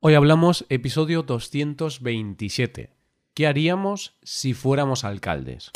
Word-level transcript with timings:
Hoy 0.00 0.14
hablamos 0.14 0.64
episodio 0.68 1.24
227. 1.24 2.90
¿Qué 3.34 3.46
haríamos 3.48 4.16
si 4.22 4.54
fuéramos 4.54 5.02
alcaldes? 5.02 5.72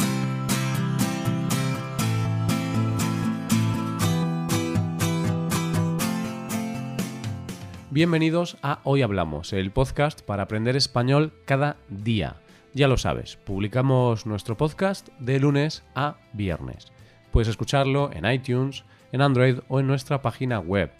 Bienvenidos 7.91 8.59
a 8.63 8.79
Hoy 8.85 9.03
Hablamos, 9.03 9.53
el 9.53 9.73
podcast 9.73 10.23
para 10.23 10.45
aprender 10.45 10.77
español 10.77 11.33
cada 11.45 11.79
día. 11.89 12.37
Ya 12.75 12.87
lo 12.87 12.99
sabes, 12.99 13.39
publicamos 13.39 14.25
nuestro 14.25 14.57
podcast 14.57 15.09
de 15.19 15.41
lunes 15.41 15.83
a 15.97 16.19
viernes. 16.33 16.93
Puedes 17.33 17.49
escucharlo 17.49 18.13
en 18.13 18.31
iTunes, 18.33 18.85
en 19.11 19.21
Android 19.21 19.59
o 19.67 19.81
en 19.81 19.89
nuestra 19.89 20.23
página 20.23 20.61
web. 20.61 20.93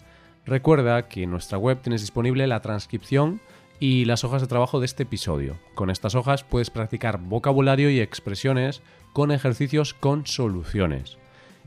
Recuerda 0.45 1.07
que 1.07 1.23
en 1.23 1.31
nuestra 1.31 1.57
web 1.57 1.79
tienes 1.81 2.01
disponible 2.01 2.47
la 2.47 2.61
transcripción 2.61 3.39
y 3.79 4.05
las 4.05 4.23
hojas 4.23 4.41
de 4.41 4.47
trabajo 4.47 4.79
de 4.79 4.85
este 4.85 5.03
episodio. 5.03 5.57
Con 5.73 5.89
estas 5.89 6.15
hojas 6.15 6.43
puedes 6.43 6.69
practicar 6.69 7.19
vocabulario 7.19 7.89
y 7.89 7.99
expresiones 7.99 8.81
con 9.13 9.31
ejercicios 9.31 9.93
con 9.93 10.25
soluciones. 10.25 11.17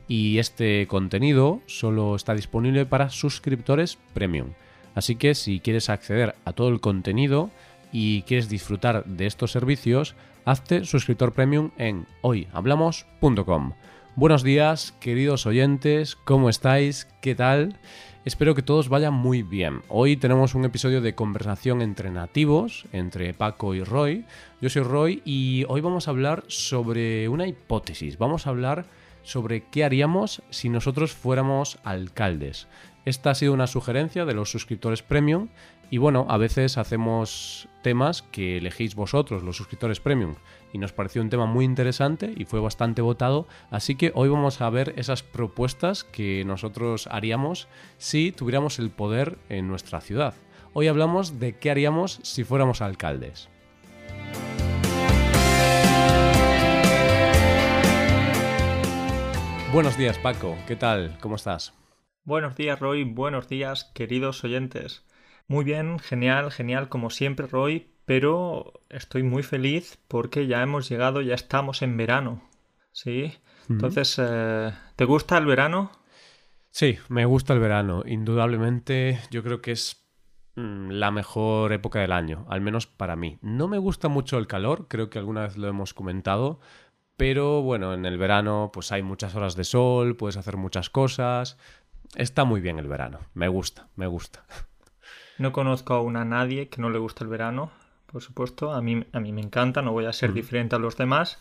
Y 0.07 0.37
este 0.37 0.87
contenido 0.87 1.61
solo 1.65 2.15
está 2.15 2.33
disponible 2.33 2.85
para 2.85 3.09
suscriptores 3.09 3.97
premium. 4.13 4.53
Así 4.95 5.15
que 5.15 5.35
si 5.35 5.59
quieres 5.59 5.89
acceder 5.89 6.35
a 6.45 6.53
todo 6.53 6.69
el 6.69 6.79
contenido 6.79 7.49
y 7.91 8.21
quieres 8.23 8.47
disfrutar 8.47 9.05
de 9.05 9.25
estos 9.25 9.51
servicios, 9.51 10.15
hazte 10.45 10.85
suscriptor 10.85 11.33
premium 11.33 11.71
en 11.77 12.05
hoyhablamos.com. 12.21 13.73
Buenos 14.15 14.41
días, 14.41 14.95
queridos 14.99 15.45
oyentes, 15.45 16.15
¿cómo 16.15 16.49
estáis? 16.49 17.07
¿Qué 17.21 17.35
tal? 17.35 17.79
Espero 18.27 18.55
que 18.55 18.61
todos 18.61 18.89
vayan 18.89 19.13
muy 19.13 19.41
bien. 19.41 19.83
Hoy 19.87 20.17
tenemos 20.17 20.53
un 20.53 20.65
episodio 20.65 20.99
de 20.99 21.15
conversación 21.15 21.81
entre 21.81 22.11
nativos, 22.11 22.83
entre 22.91 23.33
Paco 23.33 23.73
y 23.73 23.85
Roy. 23.85 24.25
Yo 24.59 24.69
soy 24.69 24.83
Roy 24.83 25.21
y 25.23 25.63
hoy 25.69 25.79
vamos 25.79 26.07
a 26.09 26.11
hablar 26.11 26.43
sobre 26.47 27.29
una 27.29 27.47
hipótesis. 27.47 28.17
Vamos 28.17 28.45
a 28.45 28.49
hablar 28.49 28.85
sobre 29.23 29.63
qué 29.69 29.85
haríamos 29.85 30.41
si 30.49 30.67
nosotros 30.67 31.13
fuéramos 31.13 31.79
alcaldes. 31.85 32.67
Esta 33.07 33.29
ha 33.29 33.35
sido 33.35 33.53
una 33.53 33.67
sugerencia 33.67 34.25
de 34.25 34.33
los 34.33 34.51
suscriptores 34.51 35.01
premium 35.01 35.47
y 35.89 35.97
bueno, 35.97 36.25
a 36.27 36.35
veces 36.35 36.77
hacemos 36.77 37.69
temas 37.81 38.21
que 38.21 38.57
elegís 38.57 38.95
vosotros, 38.95 39.43
los 39.43 39.55
suscriptores 39.55 40.01
premium, 40.01 40.35
y 40.73 40.77
nos 40.77 40.91
pareció 40.91 41.21
un 41.21 41.29
tema 41.29 41.45
muy 41.45 41.63
interesante 41.63 42.33
y 42.35 42.43
fue 42.43 42.59
bastante 42.59 43.01
votado, 43.01 43.47
así 43.71 43.95
que 43.95 44.11
hoy 44.13 44.27
vamos 44.27 44.59
a 44.59 44.69
ver 44.69 44.93
esas 44.97 45.23
propuestas 45.23 46.03
que 46.03 46.43
nosotros 46.45 47.07
haríamos 47.09 47.69
si 47.97 48.33
tuviéramos 48.33 48.77
el 48.77 48.89
poder 48.89 49.37
en 49.47 49.69
nuestra 49.69 50.01
ciudad. 50.01 50.33
Hoy 50.73 50.89
hablamos 50.89 51.39
de 51.39 51.55
qué 51.55 51.71
haríamos 51.71 52.19
si 52.23 52.43
fuéramos 52.43 52.81
alcaldes. 52.81 53.47
Buenos 59.71 59.97
días 59.97 60.17
Paco, 60.17 60.57
¿qué 60.67 60.75
tal? 60.75 61.17
¿Cómo 61.21 61.37
estás? 61.37 61.71
Buenos 62.27 62.57
días 62.57 62.77
Roy, 62.77 63.05
buenos 63.05 63.47
días 63.47 63.85
queridos 63.93 64.43
oyentes. 64.43 65.05
Muy 65.47 65.63
bien, 65.63 65.97
genial, 65.97 66.51
genial 66.51 66.89
como 66.89 67.09
siempre 67.09 67.47
Roy, 67.47 67.93
pero 68.03 68.73
estoy 68.89 69.23
muy 69.23 69.43
feliz 69.43 69.97
porque 70.09 70.45
ya 70.45 70.61
hemos 70.61 70.89
llegado, 70.89 71.21
ya 71.21 71.35
estamos 71.35 71.81
en 71.83 71.95
verano. 71.95 72.41
¿Sí? 72.91 73.33
Entonces, 73.69 74.19
eh, 74.21 74.73
¿te 74.97 75.05
gusta 75.05 75.37
el 75.37 75.45
verano? 75.45 75.89
Sí, 76.69 76.97
me 77.07 77.23
gusta 77.23 77.53
el 77.53 77.61
verano. 77.61 78.03
Indudablemente 78.05 79.21
yo 79.31 79.41
creo 79.41 79.61
que 79.61 79.71
es 79.71 80.05
mm, 80.57 80.89
la 80.89 81.11
mejor 81.11 81.71
época 81.71 82.01
del 82.01 82.11
año, 82.11 82.45
al 82.49 82.59
menos 82.59 82.87
para 82.87 83.15
mí. 83.15 83.37
No 83.41 83.69
me 83.69 83.77
gusta 83.77 84.09
mucho 84.09 84.37
el 84.37 84.47
calor, 84.47 84.89
creo 84.89 85.09
que 85.09 85.17
alguna 85.17 85.43
vez 85.43 85.55
lo 85.55 85.69
hemos 85.69 85.93
comentado, 85.93 86.59
pero 87.15 87.61
bueno, 87.61 87.93
en 87.93 88.05
el 88.05 88.17
verano 88.17 88.69
pues 88.73 88.91
hay 88.91 89.01
muchas 89.01 89.33
horas 89.33 89.55
de 89.55 89.63
sol, 89.63 90.17
puedes 90.17 90.35
hacer 90.35 90.57
muchas 90.57 90.89
cosas. 90.89 91.57
Está 92.15 92.45
muy 92.45 92.61
bien 92.61 92.79
el 92.79 92.87
verano, 92.87 93.19
me 93.33 93.47
gusta, 93.47 93.87
me 93.95 94.07
gusta. 94.07 94.43
No 95.39 95.51
conozco 95.51 95.93
a 95.93 96.01
una 96.01 96.25
nadie 96.25 96.67
que 96.67 96.81
no 96.81 96.89
le 96.89 96.97
guste 96.97 97.23
el 97.23 97.29
verano, 97.29 97.69
por 98.07 98.23
supuesto. 98.23 98.73
A 98.73 98.81
mí, 98.81 99.05
a 99.13 99.19
mí 99.19 99.31
me 99.31 99.41
encanta, 99.41 99.83
no 99.83 99.91
voy 99.91 100.05
a 100.05 100.13
ser 100.13 100.33
diferente 100.33 100.75
a 100.75 100.79
los 100.79 100.97
demás. 100.97 101.39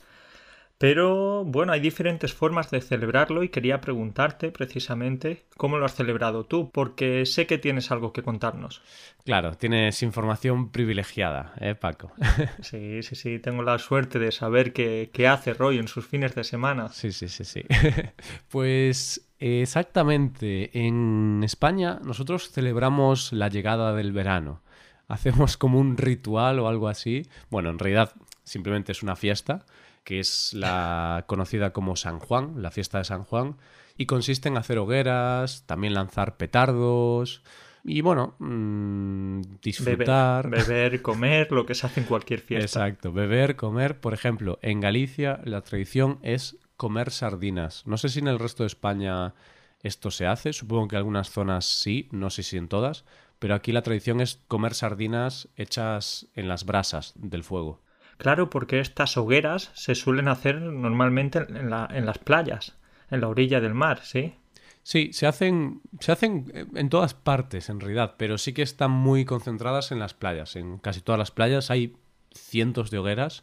Pero 0.79 1.43
bueno, 1.45 1.73
hay 1.73 1.81
diferentes 1.81 2.35
formas 2.35 2.71
de 2.71 2.83
celebrarlo 2.83 3.43
y 3.43 3.49
quería 3.49 3.81
preguntarte 3.81 4.51
precisamente 4.51 5.47
cómo 5.57 5.79
lo 5.79 5.87
has 5.87 5.95
celebrado 5.95 6.45
tú, 6.45 6.71
porque 6.71 7.25
sé 7.25 7.47
que 7.47 7.57
tienes 7.57 7.91
algo 7.91 8.13
que 8.13 8.23
contarnos. 8.23 8.83
Claro, 9.25 9.55
tienes 9.55 10.03
información 10.03 10.71
privilegiada, 10.71 11.55
¿eh, 11.61 11.75
Paco? 11.75 12.13
sí, 12.61 13.03
sí, 13.03 13.17
sí, 13.17 13.39
tengo 13.39 13.63
la 13.63 13.79
suerte 13.79 14.19
de 14.19 14.33
saber 14.33 14.75
qué, 14.75 15.09
qué 15.15 15.27
hace 15.27 15.55
Roy 15.55 15.79
en 15.79 15.89
sus 15.89 16.07
fines 16.07 16.35
de 16.35 16.45
semana. 16.45 16.91
Sí, 16.91 17.11
sí, 17.11 17.29
sí, 17.29 17.45
sí. 17.45 17.65
pues 18.51 19.26
exactamente, 19.39 20.87
en 20.87 21.43
España 21.45 22.01
nosotros 22.05 22.51
celebramos 22.51 23.33
la 23.33 23.49
llegada 23.49 23.95
del 23.95 24.13
verano. 24.13 24.63
Hacemos 25.09 25.57
como 25.57 25.79
un 25.79 25.97
ritual 25.97 26.59
o 26.59 26.69
algo 26.69 26.89
así. 26.89 27.23
Bueno, 27.51 27.71
en 27.71 27.79
realidad 27.79 28.13
simplemente 28.45 28.93
es 28.93 29.03
una 29.03 29.17
fiesta 29.17 29.65
que 30.05 30.21
es 30.21 30.55
la 30.55 31.25
conocida 31.29 31.73
como 31.73 31.97
San 31.97 32.21
Juan, 32.21 32.63
la 32.63 32.71
fiesta 32.71 32.99
de 32.99 33.05
San 33.05 33.25
Juan, 33.25 33.57
y 33.99 34.07
consiste 34.07 34.49
en 34.49 34.57
hacer 34.57 34.79
hogueras, 34.79 35.65
también 35.67 35.95
lanzar 35.95 36.37
petardos 36.37 37.43
y 37.89 38.01
bueno, 38.01 38.35
mm, 38.41 39.43
disfrutar. 39.63 40.51
Beber, 40.51 40.67
beber, 40.67 41.03
comer, 41.03 41.53
lo 41.53 41.65
que 41.65 41.75
se 41.75 41.87
hace 41.87 42.01
en 42.01 42.07
cualquier 42.07 42.41
fiesta. 42.41 42.65
Exacto, 42.65 43.13
beber, 43.13 43.55
comer. 43.55 44.01
Por 44.01 44.13
ejemplo, 44.13 44.59
en 44.61 44.81
Galicia 44.81 45.41
la 45.45 45.61
tradición 45.61 46.19
es 46.23 46.57
comer 46.77 47.11
sardinas. 47.11 47.87
No 47.87 47.99
sé 47.99 48.09
si 48.09 48.19
en 48.19 48.29
el 48.29 48.39
resto 48.39 48.63
de 48.63 48.69
España 48.69 49.35
esto 49.83 50.11
se 50.11 50.27
hace, 50.27 50.53
supongo 50.53 50.89
que 50.89 50.97
en 50.97 50.99
algunas 50.99 51.31
zonas 51.31 51.65
sí, 51.65 52.09
no 52.13 52.31
sé 52.31 52.43
si 52.43 52.57
en 52.57 52.69
todas, 52.69 53.05
pero 53.39 53.55
aquí 53.55 53.73
la 53.73 53.83
tradición 53.83 54.21
es 54.21 54.41
comer 54.49 54.75
sardinas 54.75 55.49
hechas 55.57 56.29
en 56.35 56.49
las 56.49 56.65
brasas 56.65 57.13
del 57.17 57.45
fuego. 57.45 57.81
Claro, 58.19 58.49
porque 58.49 58.81
estas 58.81 59.17
hogueras 59.17 59.71
se 59.75 59.95
suelen 59.95 60.29
hacer 60.29 60.61
normalmente 60.61 61.39
en, 61.39 61.71
la, 61.71 61.89
en 61.93 62.07
las 62.07 62.19
playas, 62.19 62.77
en 63.11 63.21
la 63.21 63.29
orilla 63.29 63.61
del 63.61 63.75
mar, 63.75 64.01
¿sí? 64.03 64.35
Sí, 64.83 65.11
se 65.13 65.27
hacen, 65.27 65.83
se 66.01 66.13
hacen 66.13 66.71
en 66.75 66.89
todas 66.89 67.13
partes 67.13 67.69
en 67.69 67.81
realidad, 67.81 68.15
pero 68.17 68.39
sí 68.39 68.53
que 68.53 68.63
están 68.63 68.93
muy 68.93 69.25
concentradas 69.25 69.91
en 69.91 69.99
las 69.99 70.15
playas. 70.15 70.55
En 70.55 70.79
casi 70.79 71.01
todas 71.01 71.19
las 71.19 71.33
playas 71.33 71.71
hay 71.71 71.97
cientos 72.33 72.91
de 72.91 72.99
hogueras 72.99 73.43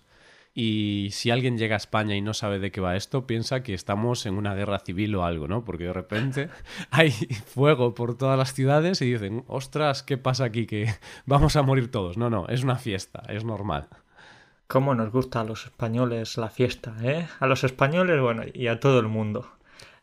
y 0.55 1.09
si 1.11 1.31
alguien 1.31 1.57
llega 1.57 1.75
a 1.75 1.77
España 1.77 2.15
y 2.15 2.21
no 2.21 2.35
sabe 2.35 2.59
de 2.59 2.71
qué 2.71 2.79
va 2.79 2.95
esto, 2.95 3.25
piensa 3.25 3.63
que 3.63 3.73
estamos 3.73 4.27
en 4.27 4.35
una 4.35 4.53
guerra 4.53 4.79
civil 4.79 5.15
o 5.15 5.25
algo, 5.25 5.47
¿no? 5.47 5.65
Porque 5.65 5.85
de 5.85 5.93
repente 5.93 6.49
hay 6.91 7.11
fuego 7.11 7.95
por 7.95 8.17
todas 8.17 8.37
las 8.37 8.53
ciudades 8.53 9.01
y 9.01 9.11
dicen, 9.11 9.43
ostras, 9.47 10.03
¿qué 10.03 10.17
pasa 10.17 10.45
aquí? 10.45 10.67
Que 10.67 10.93
vamos 11.25 11.55
a 11.55 11.63
morir 11.63 11.89
todos. 11.89 12.17
No, 12.17 12.29
no, 12.29 12.47
es 12.49 12.63
una 12.63 12.75
fiesta, 12.75 13.23
es 13.29 13.43
normal. 13.43 13.87
Cómo 14.67 14.93
nos 14.93 15.11
gusta 15.11 15.41
a 15.41 15.43
los 15.43 15.65
españoles 15.65 16.37
la 16.37 16.49
fiesta, 16.49 16.95
¿eh? 17.01 17.27
A 17.39 17.47
los 17.47 17.63
españoles, 17.63 18.21
bueno, 18.21 18.43
y 18.53 18.67
a 18.67 18.79
todo 18.79 18.99
el 18.99 19.07
mundo. 19.07 19.51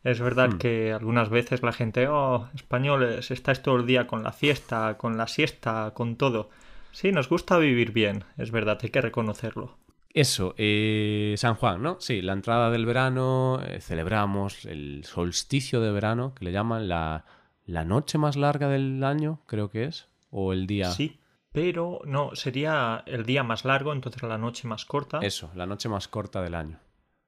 Es 0.02 0.20
verdad 0.20 0.50
hmm. 0.54 0.58
que 0.58 0.92
algunas 0.92 1.28
veces 1.28 1.62
la 1.62 1.72
gente, 1.72 2.08
oh, 2.08 2.48
españoles, 2.54 3.30
estáis 3.30 3.62
todo 3.62 3.76
el 3.76 3.86
día 3.86 4.06
con 4.06 4.24
la 4.24 4.32
fiesta, 4.32 4.96
con 4.96 5.16
la 5.16 5.28
siesta, 5.28 5.92
con 5.94 6.16
todo. 6.16 6.50
Sí, 6.90 7.12
nos 7.12 7.28
gusta 7.28 7.56
vivir 7.58 7.92
bien, 7.92 8.24
es 8.36 8.50
verdad, 8.50 8.78
hay 8.82 8.90
que 8.90 9.00
reconocerlo. 9.00 9.78
Eso, 10.12 10.54
eh, 10.58 11.34
San 11.36 11.54
Juan, 11.54 11.82
¿no? 11.82 12.00
Sí, 12.00 12.20
la 12.20 12.32
entrada 12.32 12.70
del 12.70 12.84
verano, 12.84 13.60
eh, 13.64 13.80
celebramos 13.80 14.64
el 14.64 15.04
solsticio 15.04 15.80
de 15.80 15.92
verano, 15.92 16.34
que 16.34 16.44
le 16.44 16.52
llaman 16.52 16.88
la, 16.88 17.24
la 17.64 17.84
noche 17.84 18.18
más 18.18 18.36
larga 18.36 18.68
del 18.68 19.04
año, 19.04 19.40
creo 19.46 19.70
que 19.70 19.84
es, 19.84 20.08
o 20.30 20.52
el 20.52 20.66
día. 20.66 20.90
Sí, 20.90 21.20
pero 21.52 22.00
no, 22.04 22.34
sería 22.34 23.04
el 23.06 23.24
día 23.24 23.44
más 23.44 23.64
largo, 23.64 23.92
entonces 23.92 24.22
la 24.22 24.38
noche 24.38 24.66
más 24.66 24.84
corta. 24.84 25.20
Eso, 25.22 25.50
la 25.54 25.66
noche 25.66 25.88
más 25.88 26.08
corta 26.08 26.42
del 26.42 26.54
año. 26.54 26.78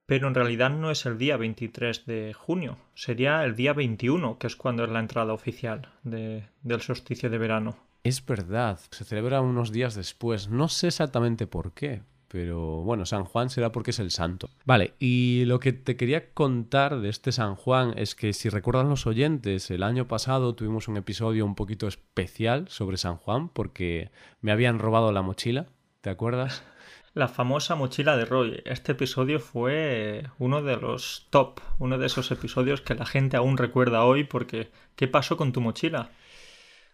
Pero 0.05 0.27
en 0.27 0.35
realidad 0.35 0.69
no 0.69 0.91
es 0.91 1.05
el 1.05 1.17
día 1.17 1.37
23 1.37 2.05
de 2.05 2.33
junio, 2.33 2.77
sería 2.93 3.45
el 3.45 3.55
día 3.55 3.71
21, 3.71 4.37
que 4.37 4.47
es 4.47 4.57
cuando 4.57 4.83
es 4.83 4.89
la 4.89 4.99
entrada 4.99 5.31
oficial 5.31 5.89
de, 6.03 6.49
del 6.61 6.81
solsticio 6.81 7.29
de 7.29 7.37
verano. 7.37 7.77
Es 8.03 8.25
verdad, 8.25 8.79
se 8.91 9.05
celebra 9.05 9.39
unos 9.39 9.71
días 9.71 9.95
después. 9.95 10.49
No 10.49 10.67
sé 10.67 10.87
exactamente 10.87 11.47
por 11.47 11.71
qué, 11.71 12.01
pero 12.33 12.81
bueno, 12.81 13.05
San 13.05 13.25
Juan 13.25 13.51
será 13.51 13.71
porque 13.71 13.91
es 13.91 13.99
el 13.99 14.09
santo. 14.09 14.49
Vale, 14.65 14.95
y 14.97 15.45
lo 15.45 15.59
que 15.59 15.71
te 15.71 15.95
quería 15.95 16.33
contar 16.33 16.99
de 16.99 17.09
este 17.09 17.31
San 17.31 17.53
Juan 17.53 17.93
es 17.95 18.15
que 18.15 18.33
si 18.33 18.49
recuerdan 18.49 18.89
los 18.89 19.05
oyentes, 19.05 19.69
el 19.69 19.83
año 19.83 20.07
pasado 20.07 20.55
tuvimos 20.55 20.87
un 20.87 20.97
episodio 20.97 21.45
un 21.45 21.53
poquito 21.53 21.87
especial 21.87 22.67
sobre 22.69 22.97
San 22.97 23.17
Juan 23.17 23.49
porque 23.49 24.09
me 24.41 24.51
habían 24.51 24.79
robado 24.79 25.11
la 25.11 25.21
mochila, 25.21 25.67
¿te 26.01 26.09
acuerdas? 26.09 26.63
La 27.13 27.27
famosa 27.27 27.75
mochila 27.75 28.17
de 28.17 28.25
Roy. 28.25 28.63
Este 28.65 28.93
episodio 28.93 29.39
fue 29.39 30.23
uno 30.39 30.63
de 30.63 30.77
los 30.77 31.27
top, 31.29 31.59
uno 31.77 31.99
de 31.99 32.07
esos 32.07 32.31
episodios 32.31 32.81
que 32.81 32.95
la 32.95 33.05
gente 33.05 33.37
aún 33.37 33.57
recuerda 33.57 34.03
hoy 34.03 34.23
porque 34.23 34.71
¿qué 34.95 35.07
pasó 35.07 35.37
con 35.37 35.53
tu 35.53 35.61
mochila? 35.61 36.09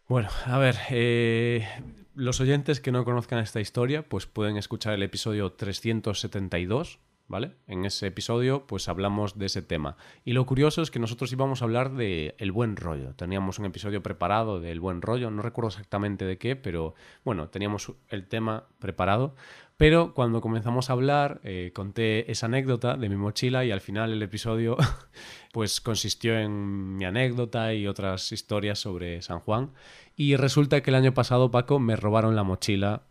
Bueno, 0.09 0.29
a 0.47 0.57
ver, 0.57 0.75
eh, 0.89 1.67
los 2.15 2.41
oyentes 2.41 2.79
que 2.79 2.91
no 2.91 3.05
conozcan 3.05 3.37
esta 3.37 3.61
historia, 3.61 4.01
pues 4.01 4.25
pueden 4.25 4.57
escuchar 4.57 4.95
el 4.95 5.03
episodio 5.03 5.51
372, 5.51 6.97
¿vale? 7.29 7.51
En 7.67 7.85
ese 7.85 8.07
episodio, 8.07 8.65
pues 8.67 8.89
hablamos 8.89 9.37
de 9.37 9.45
ese 9.45 9.61
tema. 9.61 9.95
Y 10.25 10.33
lo 10.33 10.45
curioso 10.45 10.81
es 10.81 10.91
que 10.91 10.99
nosotros 10.99 11.31
íbamos 11.31 11.61
a 11.61 11.65
hablar 11.65 11.93
de 11.93 12.35
el 12.39 12.51
buen 12.51 12.75
rollo. 12.75 13.13
Teníamos 13.15 13.59
un 13.59 13.65
episodio 13.65 14.03
preparado 14.03 14.59
del 14.59 14.79
buen 14.79 15.01
rollo, 15.01 15.31
no 15.31 15.41
recuerdo 15.41 15.69
exactamente 15.69 16.25
de 16.25 16.37
qué, 16.37 16.55
pero 16.55 16.95
bueno, 17.23 17.47
teníamos 17.49 17.93
el 18.09 18.27
tema 18.27 18.65
preparado. 18.79 19.35
Pero 19.77 20.13
cuando 20.13 20.41
comenzamos 20.41 20.89
a 20.89 20.93
hablar, 20.93 21.39
eh, 21.43 21.71
conté 21.73 22.29
esa 22.29 22.47
anécdota 22.47 22.97
de 22.97 23.07
mi 23.07 23.15
mochila 23.15 23.63
y 23.63 23.71
al 23.71 23.79
final 23.79 24.11
el 24.11 24.21
episodio 24.21 24.75
pues 25.53 25.79
consistió 25.79 26.37
en 26.37 26.97
mi 26.97 27.05
anécdota 27.05 27.73
y 27.73 27.87
otras 27.87 28.31
historias 28.33 28.79
sobre 28.79 29.21
San 29.21 29.39
Juan. 29.39 29.71
Y 30.17 30.35
resulta 30.35 30.81
que 30.81 30.89
el 30.89 30.95
año 30.95 31.13
pasado, 31.13 31.49
Paco, 31.51 31.79
me 31.79 31.95
robaron 31.95 32.35
la 32.35 32.43
mochila 32.43 33.03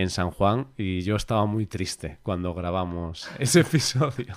en 0.00 0.10
San 0.10 0.30
Juan 0.30 0.68
y 0.76 1.00
yo 1.00 1.16
estaba 1.16 1.44
muy 1.46 1.66
triste 1.66 2.18
cuando 2.22 2.54
grabamos 2.54 3.28
ese 3.38 3.60
episodio. 3.60 4.34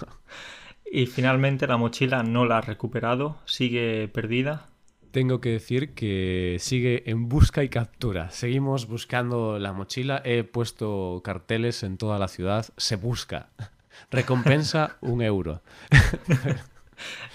Y 0.92 1.06
finalmente 1.06 1.68
la 1.68 1.78
mochila 1.78 2.24
no 2.24 2.46
la 2.46 2.58
ha 2.58 2.62
recuperado, 2.62 3.38
sigue 3.46 4.08
perdida. 4.08 4.68
Tengo 5.12 5.40
que 5.40 5.50
decir 5.50 5.94
que 5.94 6.58
sigue 6.60 7.10
en 7.10 7.30
busca 7.30 7.63
y 7.63 7.69
captura. 7.69 8.31
Seguimos 8.31 8.88
buscando 8.88 9.60
la 9.60 9.74
mochila. 9.74 10.22
He 10.24 10.44
puesto 10.46 11.22
carteles 11.24 11.84
en 11.84 11.98
toda 11.98 12.18
la 12.18 12.30
ciudad. 12.30 12.66
Se 12.78 12.96
busca. 12.96 13.50
Recompensa 14.10 14.98
un 15.02 15.22
euro. 15.22 15.62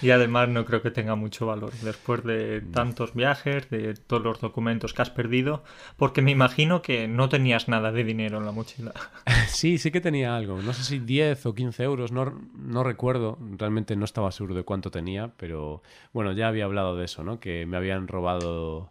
y 0.03 0.11
además 0.11 0.49
no 0.49 0.65
creo 0.65 0.83
que 0.83 0.91
tenga 0.91 1.15
mucho 1.15 1.47
valor 1.47 1.73
después 1.83 2.25
de 2.25 2.61
tantos 2.61 3.15
viajes, 3.15 3.69
de 3.71 3.95
todos 3.95 4.23
los 4.23 4.41
documentos 4.41 4.93
que 4.93 5.03
has 5.03 5.11
perdido, 5.11 5.65
porque 5.97 6.23
me 6.23 6.31
imagino 6.31 6.83
que 6.83 7.09
no 7.09 7.29
tenías 7.29 7.69
nada 7.69 7.93
de 7.93 8.05
dinero 8.05 8.39
en 8.39 8.47
la 8.47 8.53
mochila. 8.53 8.93
Sí, 9.49 9.79
sí 9.79 9.91
que 9.91 10.01
tenía 10.01 10.37
algo, 10.37 10.61
no 10.61 10.73
sé 10.73 10.83
si 10.83 10.99
10 10.99 11.47
o 11.47 11.55
15 11.55 11.83
euros, 11.85 12.13
no, 12.13 12.41
no 12.55 12.83
recuerdo, 12.83 13.39
realmente 13.57 13.97
no 13.97 14.05
estaba 14.05 14.33
seguro 14.33 14.55
de 14.55 14.65
cuánto 14.65 14.91
tenía, 14.91 15.33
pero 15.37 15.83
bueno, 16.13 16.33
ya 16.33 16.49
había 16.49 16.65
hablado 16.65 16.97
de 16.97 17.05
eso, 17.05 17.23
¿no? 17.23 17.41
Que 17.41 17.65
me 17.65 17.77
habían 17.77 18.09
robado 18.09 18.91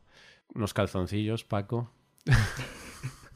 unos 0.53 0.73
calzoncillos, 0.73 1.43
Paco. 1.43 1.91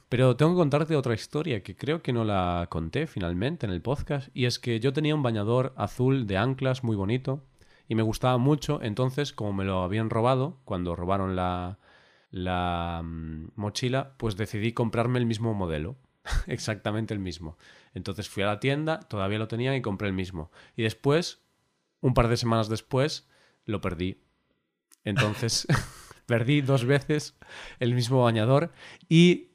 Pero 0.09 0.35
tengo 0.35 0.53
que 0.53 0.57
contarte 0.57 0.95
otra 0.95 1.13
historia 1.13 1.61
que 1.61 1.75
creo 1.75 2.01
que 2.01 2.11
no 2.11 2.23
la 2.23 2.65
conté 2.69 3.05
finalmente 3.05 3.67
en 3.67 3.71
el 3.71 3.81
podcast. 3.81 4.29
Y 4.33 4.45
es 4.45 4.57
que 4.57 4.79
yo 4.79 4.91
tenía 4.91 5.13
un 5.13 5.21
bañador 5.21 5.73
azul 5.77 6.25
de 6.25 6.37
anclas 6.37 6.83
muy 6.83 6.95
bonito 6.95 7.45
y 7.87 7.93
me 7.93 8.01
gustaba 8.01 8.39
mucho. 8.39 8.81
Entonces, 8.81 9.33
como 9.33 9.53
me 9.53 9.65
lo 9.65 9.83
habían 9.83 10.09
robado 10.09 10.61
cuando 10.65 10.95
robaron 10.95 11.35
la, 11.35 11.77
la 12.31 13.01
mm, 13.03 13.49
mochila, 13.55 14.15
pues 14.17 14.35
decidí 14.35 14.73
comprarme 14.73 15.19
el 15.19 15.27
mismo 15.27 15.53
modelo. 15.53 15.95
Exactamente 16.47 17.13
el 17.13 17.19
mismo. 17.19 17.59
Entonces 17.93 18.29
fui 18.29 18.41
a 18.41 18.47
la 18.47 18.59
tienda, 18.59 18.99
todavía 19.01 19.37
lo 19.37 19.47
tenía 19.47 19.75
y 19.75 19.81
compré 19.83 20.07
el 20.07 20.13
mismo. 20.15 20.51
Y 20.75 20.81
después, 20.81 21.43
un 22.01 22.15
par 22.15 22.29
de 22.29 22.37
semanas 22.37 22.67
después, 22.67 23.27
lo 23.65 23.79
perdí. 23.79 24.23
Entonces, 25.03 25.67
perdí 26.25 26.61
dos 26.61 26.85
veces 26.85 27.37
el 27.79 27.93
mismo 27.93 28.23
bañador 28.23 28.71
y 29.07 29.48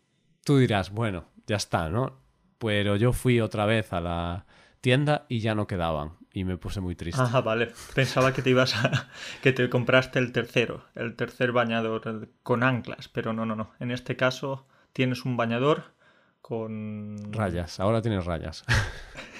Tú 0.44 0.58
dirás, 0.58 0.90
bueno, 0.90 1.24
ya 1.46 1.56
está, 1.56 1.88
¿no? 1.88 2.18
Pero 2.58 2.96
yo 2.96 3.12
fui 3.12 3.40
otra 3.40 3.66
vez 3.66 3.92
a 3.92 4.00
la 4.00 4.46
tienda 4.80 5.26
y 5.28 5.40
ya 5.40 5.54
no 5.54 5.66
quedaban 5.66 6.12
y 6.34 6.44
me 6.44 6.58
puse 6.58 6.80
muy 6.80 6.94
triste. 6.94 7.22
Ah, 7.22 7.40
vale. 7.40 7.72
Pensaba 7.94 8.34
que 8.34 8.42
te 8.42 8.50
ibas 8.50 8.76
a 8.76 9.08
que 9.42 9.52
te 9.52 9.70
compraste 9.70 10.18
el 10.18 10.32
tercero, 10.32 10.84
el 10.94 11.16
tercer 11.16 11.52
bañador 11.52 12.28
con 12.42 12.62
anclas, 12.62 13.08
pero 13.08 13.32
no, 13.32 13.46
no, 13.46 13.56
no. 13.56 13.70
En 13.80 13.90
este 13.90 14.16
caso 14.16 14.66
tienes 14.92 15.24
un 15.24 15.36
bañador 15.36 15.94
con 16.42 17.32
rayas. 17.32 17.80
Ahora 17.80 18.02
tienes 18.02 18.26
rayas. 18.26 18.64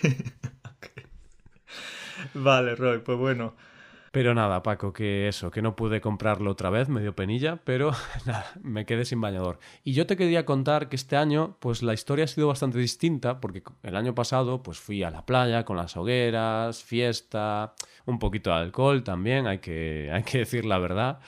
Vale, 2.34 2.76
Roy, 2.76 3.00
pues 3.00 3.18
bueno. 3.18 3.54
Pero 4.14 4.32
nada, 4.32 4.62
Paco, 4.62 4.92
que 4.92 5.26
eso, 5.26 5.50
que 5.50 5.60
no 5.60 5.74
pude 5.74 6.00
comprarlo 6.00 6.52
otra 6.52 6.70
vez, 6.70 6.88
medio 6.88 7.16
penilla, 7.16 7.56
pero 7.64 7.90
nada, 8.26 8.46
me 8.62 8.86
quedé 8.86 9.04
sin 9.04 9.20
bañador. 9.20 9.58
Y 9.82 9.92
yo 9.92 10.06
te 10.06 10.16
quería 10.16 10.46
contar 10.46 10.88
que 10.88 10.94
este 10.94 11.16
año, 11.16 11.56
pues 11.58 11.82
la 11.82 11.94
historia 11.94 12.26
ha 12.26 12.28
sido 12.28 12.46
bastante 12.46 12.78
distinta, 12.78 13.40
porque 13.40 13.64
el 13.82 13.96
año 13.96 14.14
pasado, 14.14 14.62
pues 14.62 14.78
fui 14.78 15.02
a 15.02 15.10
la 15.10 15.26
playa 15.26 15.64
con 15.64 15.76
las 15.76 15.96
hogueras, 15.96 16.84
fiesta, 16.84 17.74
un 18.06 18.20
poquito 18.20 18.50
de 18.50 18.56
alcohol 18.56 19.02
también, 19.02 19.48
hay 19.48 19.58
que, 19.58 20.08
hay 20.14 20.22
que 20.22 20.38
decir 20.38 20.64
la 20.64 20.78
verdad. 20.78 21.18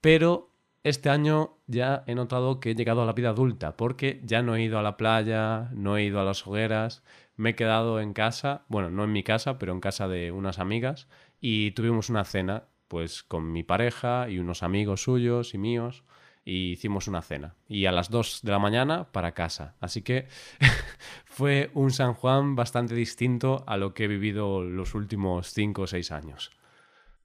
Pero 0.00 0.52
este 0.84 1.10
año 1.10 1.58
ya 1.66 2.04
he 2.06 2.14
notado 2.14 2.60
que 2.60 2.70
he 2.70 2.74
llegado 2.76 3.02
a 3.02 3.06
la 3.06 3.12
vida 3.12 3.30
adulta, 3.30 3.76
porque 3.76 4.20
ya 4.22 4.42
no 4.42 4.54
he 4.54 4.62
ido 4.62 4.78
a 4.78 4.82
la 4.82 4.96
playa, 4.96 5.68
no 5.72 5.96
he 5.96 6.04
ido 6.04 6.20
a 6.20 6.24
las 6.24 6.46
hogueras, 6.46 7.02
me 7.34 7.50
he 7.50 7.54
quedado 7.56 8.00
en 8.00 8.12
casa, 8.12 8.64
bueno, 8.68 8.88
no 8.90 9.02
en 9.02 9.12
mi 9.12 9.24
casa, 9.24 9.58
pero 9.58 9.72
en 9.72 9.80
casa 9.80 10.06
de 10.06 10.30
unas 10.30 10.60
amigas 10.60 11.08
y 11.40 11.72
tuvimos 11.72 12.10
una 12.10 12.24
cena 12.24 12.64
pues 12.88 13.22
con 13.22 13.52
mi 13.52 13.62
pareja 13.62 14.28
y 14.28 14.38
unos 14.38 14.62
amigos 14.62 15.02
suyos 15.02 15.54
y 15.54 15.58
míos 15.58 16.04
y 16.44 16.70
hicimos 16.72 17.08
una 17.08 17.22
cena 17.22 17.56
y 17.68 17.86
a 17.86 17.92
las 17.92 18.08
2 18.08 18.40
de 18.42 18.52
la 18.52 18.60
mañana 18.60 19.10
para 19.10 19.32
casa. 19.32 19.74
Así 19.80 20.02
que 20.02 20.28
fue 21.24 21.70
un 21.74 21.90
San 21.90 22.14
Juan 22.14 22.54
bastante 22.54 22.94
distinto 22.94 23.64
a 23.66 23.76
lo 23.76 23.92
que 23.92 24.04
he 24.04 24.08
vivido 24.08 24.62
los 24.62 24.94
últimos 24.94 25.52
5 25.52 25.82
o 25.82 25.86
6 25.86 26.12
años. 26.12 26.52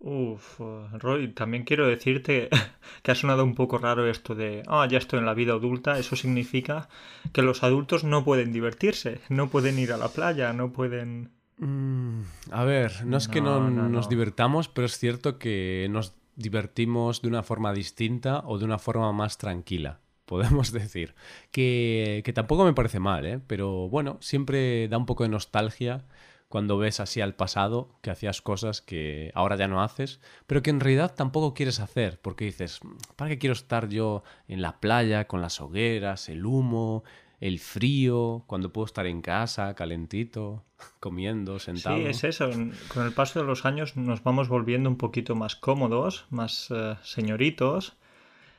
Uf, 0.04 0.60
Roy, 0.94 1.28
también 1.28 1.64
quiero 1.64 1.86
decirte 1.86 2.50
que 3.04 3.12
ha 3.12 3.16
sonado 3.16 3.44
un 3.44 3.54
poco 3.54 3.78
raro 3.78 4.10
esto 4.10 4.34
de, 4.34 4.64
ah, 4.68 4.88
ya 4.90 4.98
estoy 4.98 5.20
en 5.20 5.28
la 5.28 5.36
vida 5.36 5.54
adulta. 5.54 6.00
Eso 6.00 6.16
significa 6.16 6.90
que 7.32 7.44
los 7.44 7.62
adultos 7.62 8.04
no 8.04 8.26
pueden 8.26 8.52
divertirse, 8.52 9.22
no 9.30 9.50
pueden 9.50 9.78
ir 9.78 9.94
a 9.94 9.98
la 9.98 10.08
playa, 10.08 10.54
no 10.54 10.72
pueden 10.72 11.30
Mm, 11.62 12.22
a 12.50 12.64
ver, 12.64 13.06
no 13.06 13.18
es 13.18 13.28
que 13.28 13.40
no, 13.40 13.70
nos 13.70 14.10
divertamos, 14.10 14.68
pero 14.68 14.88
es 14.88 14.98
cierto 14.98 15.38
que 15.38 15.88
nos 15.92 16.16
divertimos 16.36 17.22
de 17.22 17.28
una 17.28 17.44
forma 17.44 17.72
distinta 17.72 18.42
o 18.48 18.58
de 18.58 18.66
una 18.66 18.80
forma 18.80 19.12
más 19.14 19.38
tranquila, 19.38 20.00
podemos 20.26 20.72
decir. 20.72 21.14
Que, 21.52 22.24
que 22.26 22.34
tampoco 22.34 22.66
me 22.66 22.74
parece 22.74 23.00
mal, 23.00 23.28
¿eh? 23.28 23.40
pero 23.46 23.88
bueno, 23.90 24.18
siempre 24.22 24.88
da 24.88 24.98
un 24.98 25.06
poco 25.06 25.24
de 25.24 25.30
nostalgia 25.30 26.04
cuando 26.50 26.80
ves 26.80 27.00
así 27.00 27.22
al 27.22 27.36
pasado 27.36 27.96
que 28.02 28.10
hacías 28.10 28.42
cosas 28.42 28.82
que 28.82 29.32
ahora 29.36 29.56
ya 29.56 29.68
no 29.68 29.84
haces, 29.84 30.20
pero 30.48 30.64
que 30.64 30.72
en 30.72 30.80
realidad 30.80 31.14
tampoco 31.16 31.54
quieres 31.54 31.80
hacer, 31.80 32.20
porque 32.20 32.46
dices, 32.46 32.80
¿para 33.16 33.30
qué 33.30 33.38
quiero 33.38 33.54
estar 33.54 33.88
yo 33.88 34.24
en 34.48 34.64
la 34.64 34.80
playa 34.80 35.28
con 35.28 35.42
las 35.42 35.62
hogueras, 35.62 36.28
el 36.28 36.44
humo, 36.46 37.04
el 37.42 37.58
frío, 37.60 38.44
cuando 38.46 38.72
puedo 38.72 38.86
estar 38.86 39.08
en 39.08 39.22
casa, 39.22 39.74
calentito, 39.74 40.64
comiendo, 41.02 41.60
sentado. 41.60 41.98
Sí, 41.98 42.04
es 42.06 42.24
eso. 42.24 42.50
Con 42.94 43.06
el 43.06 43.12
paso 43.12 43.42
de 43.42 43.46
los 43.46 43.66
años 43.66 43.98
nos 43.98 44.24
vamos 44.24 44.48
volviendo 44.48 44.90
un 44.90 44.98
poquito 44.98 45.36
más 45.36 45.56
cómodos, 45.58 46.28
más 46.30 46.70
eh, 46.70 46.96
señoritos. 47.04 47.98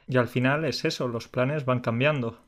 Y 0.09 0.17
al 0.17 0.27
final 0.27 0.65
es 0.65 0.85
eso, 0.85 1.07
los 1.07 1.29
planes 1.29 1.65
van 1.65 1.81
cambiando. 1.81 2.41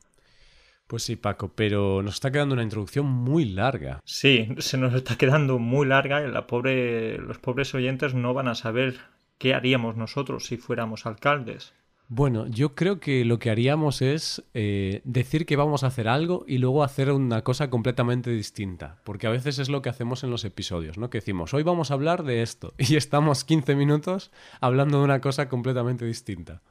Pues 0.88 1.04
sí, 1.04 1.16
Paco, 1.16 1.52
pero 1.54 2.02
nos 2.02 2.14
está 2.14 2.30
quedando 2.30 2.54
una 2.54 2.64
introducción 2.64 3.06
muy 3.06 3.44
larga. 3.46 4.00
Sí, 4.04 4.48
se 4.58 4.76
nos 4.76 4.92
está 4.92 5.16
quedando 5.16 5.58
muy 5.58 5.86
larga 5.86 6.26
y 6.26 6.30
la 6.30 6.46
pobre, 6.46 7.16
los 7.18 7.38
pobres 7.38 7.74
oyentes 7.74 8.12
no 8.12 8.34
van 8.34 8.48
a 8.48 8.54
saber 8.54 8.98
qué 9.38 9.54
haríamos 9.54 9.96
nosotros 9.96 10.46
si 10.46 10.56
fuéramos 10.56 11.06
alcaldes. 11.06 11.72
Bueno, 12.16 12.46
yo 12.46 12.76
creo 12.76 13.00
que 13.00 13.24
lo 13.24 13.40
que 13.40 13.50
haríamos 13.50 14.00
es 14.00 14.44
eh, 14.54 15.00
decir 15.02 15.46
que 15.46 15.56
vamos 15.56 15.82
a 15.82 15.88
hacer 15.88 16.06
algo 16.06 16.44
y 16.46 16.58
luego 16.58 16.84
hacer 16.84 17.10
una 17.10 17.42
cosa 17.42 17.70
completamente 17.70 18.30
distinta. 18.30 19.00
Porque 19.02 19.26
a 19.26 19.30
veces 19.30 19.58
es 19.58 19.68
lo 19.68 19.82
que 19.82 19.88
hacemos 19.88 20.22
en 20.22 20.30
los 20.30 20.44
episodios, 20.44 20.96
¿no? 20.96 21.10
Que 21.10 21.18
decimos, 21.18 21.52
hoy 21.54 21.64
vamos 21.64 21.90
a 21.90 21.94
hablar 21.94 22.22
de 22.22 22.42
esto. 22.42 22.72
Y 22.78 22.94
estamos 22.94 23.42
15 23.42 23.74
minutos 23.74 24.30
hablando 24.60 24.98
de 24.98 25.04
una 25.06 25.20
cosa 25.20 25.48
completamente 25.48 26.04
distinta. 26.04 26.62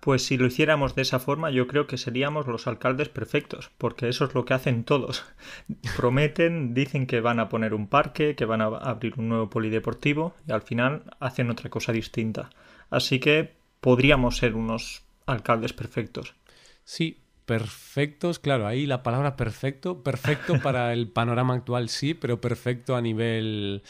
Pues 0.00 0.24
si 0.24 0.38
lo 0.38 0.46
hiciéramos 0.46 0.94
de 0.94 1.02
esa 1.02 1.18
forma, 1.18 1.50
yo 1.50 1.66
creo 1.66 1.86
que 1.86 1.98
seríamos 1.98 2.46
los 2.46 2.66
alcaldes 2.66 3.10
perfectos, 3.10 3.70
porque 3.76 4.08
eso 4.08 4.24
es 4.24 4.34
lo 4.34 4.46
que 4.46 4.54
hacen 4.54 4.84
todos. 4.84 5.26
Prometen, 5.98 6.72
dicen 6.72 7.06
que 7.06 7.20
van 7.20 7.40
a 7.40 7.50
poner 7.50 7.74
un 7.74 7.88
parque, 7.88 8.34
que 8.34 8.46
van 8.46 8.62
a 8.62 8.68
abrir 8.68 9.18
un 9.18 9.28
nuevo 9.28 9.50
polideportivo, 9.50 10.34
y 10.48 10.52
al 10.52 10.62
final 10.62 11.02
hacen 11.20 11.50
otra 11.50 11.68
cosa 11.68 11.92
distinta. 11.92 12.48
Así 12.88 13.20
que 13.20 13.65
podríamos 13.86 14.38
ser 14.38 14.56
unos 14.56 15.04
alcaldes 15.26 15.72
perfectos. 15.72 16.34
Sí, 16.82 17.22
perfectos, 17.44 18.40
claro, 18.40 18.66
ahí 18.66 18.84
la 18.84 19.04
palabra 19.04 19.36
perfecto, 19.36 20.02
perfecto 20.02 20.60
para 20.62 20.92
el 20.92 21.06
panorama 21.06 21.54
actual 21.54 21.88
sí, 21.88 22.12
pero 22.12 22.40
perfecto 22.40 22.96
a 22.96 23.00
nivel 23.00 23.84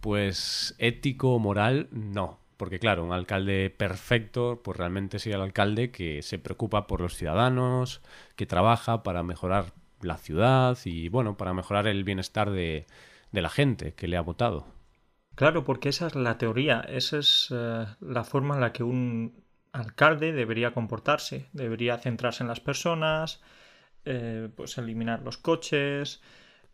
pues 0.00 0.74
ético, 0.78 1.38
moral, 1.38 1.86
no. 1.92 2.40
Porque 2.56 2.80
claro, 2.80 3.04
un 3.04 3.12
alcalde 3.12 3.70
perfecto, 3.70 4.60
pues 4.64 4.76
realmente 4.76 5.20
sería 5.20 5.36
el 5.36 5.42
alcalde 5.42 5.92
que 5.92 6.22
se 6.22 6.40
preocupa 6.40 6.88
por 6.88 7.00
los 7.00 7.14
ciudadanos, 7.14 8.00
que 8.34 8.44
trabaja 8.44 9.04
para 9.04 9.22
mejorar 9.22 9.66
la 10.00 10.16
ciudad 10.16 10.76
y 10.84 11.10
bueno, 11.10 11.36
para 11.36 11.54
mejorar 11.54 11.86
el 11.86 12.02
bienestar 12.02 12.50
de, 12.50 12.86
de 13.30 13.42
la 13.42 13.50
gente 13.50 13.94
que 13.94 14.08
le 14.08 14.16
ha 14.16 14.20
votado. 14.20 14.77
Claro, 15.38 15.62
porque 15.62 15.90
esa 15.90 16.08
es 16.08 16.16
la 16.16 16.36
teoría, 16.36 16.80
esa 16.80 17.18
es 17.18 17.46
eh, 17.52 17.86
la 18.00 18.24
forma 18.24 18.56
en 18.56 18.60
la 18.60 18.72
que 18.72 18.82
un 18.82 19.44
alcalde 19.70 20.32
debería 20.32 20.72
comportarse, 20.72 21.46
debería 21.52 21.96
centrarse 21.96 22.42
en 22.42 22.48
las 22.48 22.58
personas, 22.58 23.40
eh, 24.04 24.48
pues 24.56 24.76
eliminar 24.78 25.22
los 25.22 25.36
coches, 25.38 26.20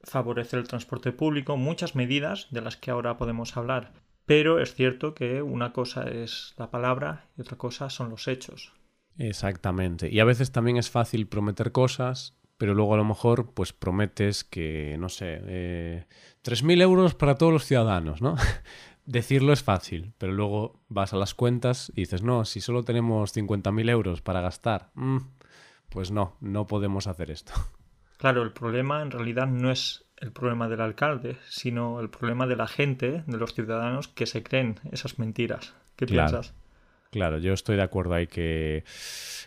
favorecer 0.03 0.61
el 0.61 0.67
transporte 0.67 1.13
público, 1.13 1.59
muchas 1.59 1.95
medidas 1.95 2.49
de 2.53 2.63
las 2.63 2.79
que 2.79 2.91
ahora 2.91 3.19
podemos 3.19 3.55
hablar. 3.59 3.93
Pero 4.25 4.59
es 4.59 4.75
cierto 4.75 5.15
que 5.15 5.43
una 5.43 5.75
cosa 5.75 6.05
es 6.05 6.55
la 6.57 6.71
palabra 6.71 7.27
y 7.37 7.43
otra 7.43 7.59
cosa 7.59 7.91
son 7.91 8.09
los 8.09 8.29
hechos. 8.29 8.73
Exactamente. 9.19 10.09
Y 10.11 10.21
a 10.21 10.25
veces 10.25 10.53
también 10.53 10.79
es 10.79 10.89
fácil 10.89 11.27
prometer 11.27 11.71
cosas, 11.71 12.35
pero 12.57 12.75
luego 12.75 12.95
a 12.95 12.97
lo 12.97 13.05
mejor 13.05 13.53
pues 13.53 13.73
prometes 13.73 14.45
que, 14.45 14.97
no 14.99 15.09
sé, 15.09 15.41
eh, 15.47 16.07
3.000 16.45 16.83
euros 16.83 17.15
para 17.15 17.37
todos 17.37 17.53
los 17.53 17.65
ciudadanos, 17.65 18.23
¿no? 18.23 18.37
Decirlo 19.07 19.53
es 19.53 19.63
fácil, 19.63 20.15
pero 20.19 20.33
luego 20.33 20.81
vas 20.89 21.13
a 21.13 21.17
las 21.17 21.35
cuentas 21.35 21.93
y 21.95 22.03
dices, 22.03 22.23
no, 22.23 22.45
si 22.45 22.61
solo 22.61 22.85
tenemos 22.85 23.37
50.000 23.37 23.91
euros 23.91 24.23
para 24.23 24.41
gastar, 24.41 24.91
mm, 24.95 25.19
pues 25.91 26.11
no, 26.11 26.37
no 26.41 26.67
podemos 26.67 27.07
hacer 27.07 27.31
esto. 27.31 27.53
Claro, 28.17 28.43
el 28.43 28.53
problema 28.53 29.03
en 29.03 29.11
realidad 29.11 29.49
no 29.49 29.71
es 29.71 30.07
el 30.17 30.33
problema 30.33 30.67
del 30.69 30.81
alcalde, 30.81 31.37
sino 31.47 32.01
el 32.01 32.09
problema 32.09 32.47
de 32.47 32.57
la 32.57 32.67
gente, 32.67 33.23
de 33.27 33.37
los 33.37 33.53
ciudadanos 33.53 34.09
que 34.09 34.25
se 34.25 34.43
creen 34.43 34.81
esas 34.93 35.19
mentiras. 35.19 35.75
¿Qué 35.97 36.07
piensas? 36.07 36.55
Claro, 37.15 37.39
yo 37.39 37.53
estoy 37.53 37.77
de 37.77 37.83
acuerdo 37.83 38.15
ahí 38.15 38.27
que, 38.27 38.83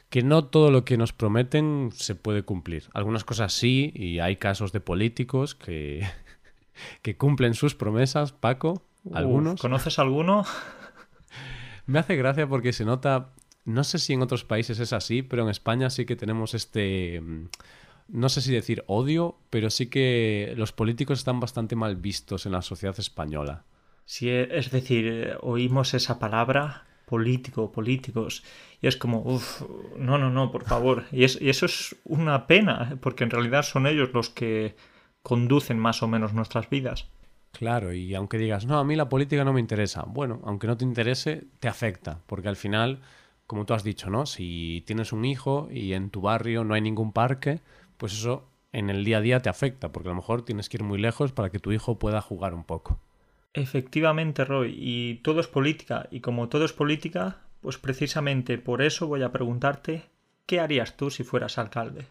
que 0.10 0.24
no 0.24 0.46
todo 0.46 0.72
lo 0.72 0.86
que 0.86 0.96
nos 0.96 1.12
prometen 1.12 1.90
se 1.94 2.16
puede 2.16 2.44
cumplir. 2.44 2.86
Algunas 2.94 3.26
cosas 3.26 3.52
sí, 3.52 3.92
y 3.94 4.20
hay 4.20 4.38
casos 4.38 4.72
de 4.72 4.80
políticos 4.80 5.54
que, 5.54 6.08
que 7.02 7.18
cumplen 7.18 7.56
sus 7.56 7.76
promesas, 7.76 8.32
Paco, 8.32 8.84
algunos. 9.12 9.60
¿Conoces 9.60 10.00
alguno? 10.00 10.46
Me 11.88 12.00
hace 12.00 12.16
gracia 12.16 12.48
porque 12.48 12.72
se 12.72 12.86
nota, 12.86 13.34
no 13.66 13.84
sé 13.84 14.00
si 14.00 14.14
en 14.14 14.22
otros 14.22 14.46
países 14.46 14.80
es 14.80 14.94
así, 14.94 15.22
pero 15.22 15.44
en 15.44 15.50
España 15.50 15.90
sí 15.90 16.06
que 16.06 16.16
tenemos 16.16 16.54
este, 16.54 17.20
mm, 17.20 17.50
no 18.08 18.30
sé 18.30 18.40
si 18.40 18.54
decir 18.54 18.86
odio, 18.88 19.40
pero 19.50 19.70
sí 19.70 19.88
que 19.88 20.54
los 20.56 20.72
políticos 20.72 21.20
están 21.20 21.42
bastante 21.42 21.76
mal 21.76 21.98
vistos 21.98 22.46
en 22.46 22.54
la 22.54 22.62
sociedad 22.62 22.98
española. 22.98 23.66
Sí, 24.06 24.30
es 24.30 24.72
decir, 24.72 25.36
oímos 25.42 25.94
esa 25.94 26.18
palabra 26.18 26.87
político, 27.08 27.72
políticos, 27.72 28.44
y 28.82 28.88
es 28.88 28.98
como, 28.98 29.22
uff, 29.22 29.62
no, 29.98 30.18
no, 30.18 30.30
no, 30.30 30.52
por 30.52 30.66
favor. 30.66 31.06
Y, 31.14 31.22
y 31.22 31.50
eso 31.50 31.66
es 31.66 31.96
una 32.04 32.48
pena, 32.48 32.98
porque 33.02 33.24
en 33.24 33.30
realidad 33.30 33.64
son 33.64 33.88
ellos 33.88 34.10
los 34.14 34.30
que 34.30 34.76
conducen 35.24 35.80
más 35.80 36.04
o 36.04 36.08
menos 36.10 36.34
nuestras 36.34 36.70
vidas. 36.70 37.08
Claro, 37.54 37.94
y 37.94 38.14
aunque 38.14 38.38
digas, 38.38 38.66
no, 38.66 38.78
a 38.78 38.84
mí 38.84 38.98
la 38.98 39.08
política 39.08 39.46
no 39.46 39.54
me 39.54 39.62
interesa, 39.62 40.04
bueno, 40.06 40.42
aunque 40.44 40.68
no 40.68 40.76
te 40.76 40.84
interese, 40.84 41.46
te 41.62 41.70
afecta, 41.70 42.20
porque 42.26 42.50
al 42.50 42.58
final, 42.58 43.00
como 43.48 43.66
tú 43.66 43.74
has 43.74 43.84
dicho, 43.84 44.10
¿no? 44.10 44.26
Si 44.26 44.84
tienes 44.86 45.14
un 45.14 45.24
hijo 45.24 45.70
y 45.72 45.94
en 45.94 46.10
tu 46.10 46.20
barrio 46.20 46.66
no 46.66 46.74
hay 46.74 46.82
ningún 46.82 47.14
parque, 47.14 47.62
pues 47.96 48.12
eso 48.12 48.50
en 48.74 48.90
el 48.90 49.06
día 49.06 49.20
a 49.20 49.22
día 49.22 49.42
te 49.42 49.50
afecta, 49.50 49.94
porque 49.94 50.10
a 50.10 50.12
lo 50.12 50.18
mejor 50.18 50.44
tienes 50.44 50.68
que 50.68 50.76
ir 50.76 50.84
muy 50.84 51.00
lejos 51.00 51.32
para 51.32 51.50
que 51.50 51.60
tu 51.60 51.72
hijo 51.72 51.98
pueda 51.98 52.22
jugar 52.22 52.54
un 52.54 52.66
poco. 52.66 53.00
Efectivamente, 53.58 54.46
Roy, 54.46 54.78
y 54.78 55.16
todo 55.24 55.40
es 55.40 55.48
política, 55.48 56.08
y 56.12 56.20
como 56.20 56.48
todo 56.48 56.64
es 56.64 56.74
política, 56.74 57.38
pues 57.60 57.80
precisamente 57.80 58.60
por 58.60 58.84
eso 58.84 59.08
voy 59.08 59.24
a 59.24 59.32
preguntarte, 59.32 60.04
¿qué 60.46 60.60
harías 60.60 60.96
tú 60.96 61.10
si 61.10 61.24
fueras 61.24 61.58
alcalde? 61.58 62.06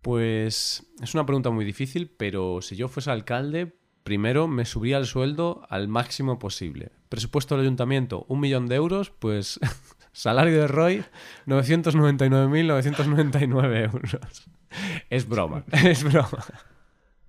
Pues 0.00 0.86
es 1.02 1.12
una 1.12 1.26
pregunta 1.26 1.50
muy 1.50 1.66
difícil, 1.66 2.08
pero 2.08 2.62
si 2.62 2.74
yo 2.74 2.88
fuese 2.88 3.10
alcalde, 3.10 3.76
primero 4.02 4.48
me 4.48 4.64
subiría 4.64 4.96
el 4.96 5.04
sueldo 5.04 5.66
al 5.68 5.88
máximo 5.88 6.38
posible. 6.38 6.90
Presupuesto 7.10 7.54
del 7.54 7.66
ayuntamiento, 7.66 8.24
un 8.26 8.40
millón 8.40 8.66
de 8.66 8.76
euros, 8.76 9.10
pues 9.10 9.60
salario 10.12 10.58
de 10.58 10.68
Roy, 10.68 11.04
999.999 11.48 13.92
euros. 13.92 14.48
Es 15.10 15.28
broma, 15.28 15.64
es 15.84 16.02
broma. 16.02 16.46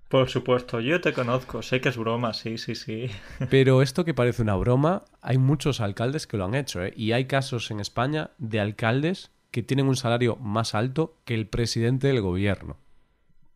Por 0.07 0.29
supuesto, 0.29 0.79
yo 0.79 1.01
te 1.01 1.13
conozco, 1.13 1.61
sé 1.61 1.81
que 1.81 1.89
es 1.89 1.97
broma, 1.97 2.33
sí, 2.33 2.57
sí, 2.57 2.75
sí. 2.75 3.09
Pero 3.49 3.81
esto 3.81 4.05
que 4.05 4.13
parece 4.13 4.41
una 4.41 4.55
broma, 4.55 5.03
hay 5.21 5.37
muchos 5.37 5.81
alcaldes 5.81 6.27
que 6.27 6.37
lo 6.37 6.45
han 6.45 6.55
hecho, 6.55 6.83
¿eh? 6.83 6.93
Y 6.95 7.11
hay 7.11 7.25
casos 7.25 7.71
en 7.71 7.79
España 7.79 8.31
de 8.37 8.59
alcaldes 8.59 9.31
que 9.51 9.63
tienen 9.63 9.87
un 9.87 9.95
salario 9.95 10.37
más 10.37 10.75
alto 10.75 11.17
que 11.25 11.33
el 11.33 11.47
presidente 11.47 12.07
del 12.07 12.21
gobierno 12.21 12.77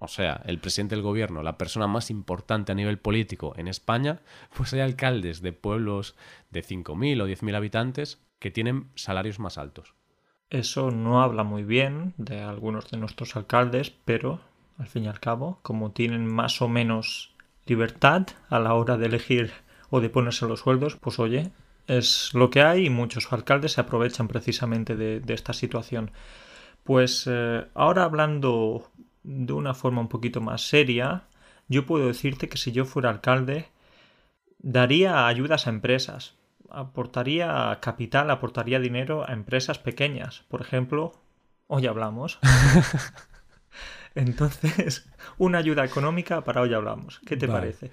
o 0.03 0.08
sea, 0.08 0.41
el 0.46 0.58
presidente 0.58 0.96
del 0.96 1.03
gobierno, 1.03 1.43
la 1.43 1.60
persona 1.60 1.86
más 1.86 2.10
importante 2.10 2.72
a 2.72 2.75
nivel 2.75 2.98
político 2.98 3.53
en 3.55 3.67
España, 3.67 4.22
pues 4.58 4.74
hay 4.74 4.79
alcaldes 4.79 5.43
de 5.43 5.53
pueblos 5.53 6.15
de 6.50 6.63
5.000 6.63 7.22
o 7.22 7.27
10.000 7.27 7.55
habitantes 7.55 8.20
que 8.39 8.50
tienen 8.50 8.89
salarios 8.96 9.38
más 9.38 9.60
altos. 9.60 9.93
Eso 10.50 10.89
no 10.89 11.22
habla 11.22 11.43
muy 11.43 11.63
bien 11.63 12.15
de 12.17 12.41
algunos 12.41 12.89
de 12.89 12.98
nuestros 12.98 13.36
alcaldes, 13.36 13.91
pero 13.91 14.41
al 14.82 14.88
fin 14.88 15.06
y 15.06 15.08
al 15.08 15.20
cabo, 15.20 15.60
como 15.62 15.92
tienen 15.92 16.26
más 16.26 16.60
o 16.60 16.68
menos 16.68 17.36
libertad 17.68 18.26
a 18.50 18.60
la 18.60 18.74
hora 18.74 18.98
de 18.98 19.06
elegir 19.06 19.52
o 19.92 20.02
de 20.02 20.10
ponerse 20.10 20.48
los 20.48 20.62
sueldos, 20.62 20.96
pues 20.96 21.20
oye, 21.20 21.52
es 21.86 22.34
lo 22.34 22.50
que 22.50 22.64
hay 22.64 22.88
y 22.88 22.90
muchos 22.90 23.32
alcaldes 23.32 23.74
se 23.74 23.82
aprovechan 23.82 24.28
precisamente 24.28 24.96
de, 24.96 25.22
esta 25.34 25.54
situación. 25.54 26.10
Pues 26.84 27.30
eh, 27.30 27.68
ahora 27.76 28.06
hablando 28.06 28.90
de 29.22 29.54
una 29.54 29.76
forma 29.76 30.02
un 30.02 30.08
poquito 30.08 30.42
más 30.42 30.68
seria, 30.68 31.26
yo 31.68 31.86
puedo 31.86 32.08
decirte 32.08 32.50
que 32.50 32.58
si 32.58 32.72
yo 32.72 32.86
fuera 32.86 33.12
alcalde, 33.12 33.68
daría 34.58 35.28
ayudas 35.28 35.68
a 35.68 35.70
empresas, 35.70 36.34
aportaría 36.72 37.78
capital, 37.84 38.32
aportaría 38.32 38.80
dinero 38.80 39.30
a 39.30 39.34
empresas 39.34 39.78
pequeñas. 39.78 40.44
Por 40.48 40.62
ejemplo, 40.62 41.14
hoy 41.68 41.86
hablamos. 41.86 42.40
Entonces, 44.15 45.10
una 45.38 45.60
ayuda 45.60 45.86
económica 45.86 46.44
para 46.44 46.62
hoy 46.62 46.74
hablamos. 46.74 47.20
¿Qué 47.25 47.38
te 47.38 47.48
parece? 47.48 47.91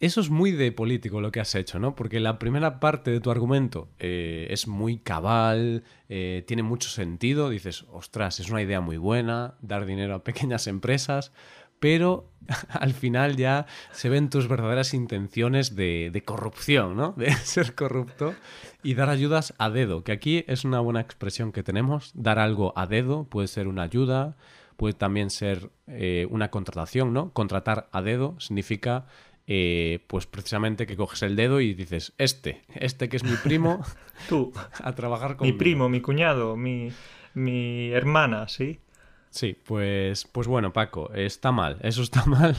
Eso 0.00 0.22
es 0.22 0.30
muy 0.30 0.50
de 0.50 0.72
político 0.72 1.20
lo 1.20 1.30
que 1.30 1.40
has 1.40 1.54
hecho, 1.54 1.78
¿no? 1.78 1.94
Porque 1.94 2.20
la 2.20 2.38
primera 2.38 2.80
parte 2.80 3.10
de 3.10 3.20
tu 3.20 3.30
argumento 3.30 3.90
eh, 3.98 4.46
es 4.48 4.66
muy 4.66 4.96
cabal, 4.98 5.84
eh, 6.08 6.42
tiene 6.46 6.62
mucho 6.62 6.88
sentido, 6.88 7.50
dices, 7.50 7.84
ostras, 7.92 8.40
es 8.40 8.48
una 8.48 8.62
idea 8.62 8.80
muy 8.80 8.96
buena, 8.96 9.56
dar 9.60 9.84
dinero 9.84 10.14
a 10.14 10.24
pequeñas 10.24 10.66
empresas, 10.68 11.32
pero 11.80 12.30
al 12.70 12.94
final 12.94 13.36
ya 13.36 13.66
se 13.92 14.08
ven 14.08 14.30
tus 14.30 14.48
verdaderas 14.48 14.94
intenciones 14.94 15.76
de, 15.76 16.08
de 16.10 16.22
corrupción, 16.24 16.96
¿no? 16.96 17.12
De 17.12 17.30
ser 17.44 17.74
corrupto 17.74 18.34
y 18.82 18.94
dar 18.94 19.10
ayudas 19.10 19.52
a 19.58 19.68
dedo, 19.68 20.02
que 20.02 20.12
aquí 20.12 20.46
es 20.48 20.64
una 20.64 20.80
buena 20.80 21.00
expresión 21.00 21.52
que 21.52 21.62
tenemos, 21.62 22.12
dar 22.14 22.38
algo 22.38 22.72
a 22.74 22.86
dedo 22.86 23.24
puede 23.24 23.48
ser 23.48 23.68
una 23.68 23.82
ayuda, 23.82 24.34
puede 24.80 24.94
también 24.94 25.28
ser 25.28 25.68
eh, 25.88 26.26
una 26.30 26.50
contratación, 26.50 27.12
¿no? 27.12 27.34
Contratar 27.34 27.90
a 27.92 28.00
dedo 28.00 28.40
significa 28.40 29.04
eh, 29.46 30.02
pues 30.06 30.24
precisamente 30.24 30.86
que 30.86 30.96
coges 30.96 31.22
el 31.22 31.36
dedo 31.36 31.60
y 31.60 31.74
dices, 31.74 32.14
este, 32.16 32.62
este 32.74 33.10
que 33.10 33.18
es 33.18 33.22
mi 33.22 33.36
primo, 33.44 33.84
tú, 34.30 34.54
a 34.82 34.94
trabajar 34.94 35.36
con... 35.36 35.46
Mi 35.46 35.52
primo, 35.52 35.90
mi 35.90 36.00
cuñado, 36.00 36.56
mi, 36.56 36.90
mi 37.34 37.90
hermana, 37.90 38.48
¿sí? 38.48 38.80
Sí, 39.28 39.54
pues, 39.66 40.26
pues 40.32 40.46
bueno, 40.46 40.72
Paco, 40.72 41.12
está 41.12 41.52
mal, 41.52 41.76
eso 41.82 42.00
está 42.00 42.24
mal. 42.24 42.56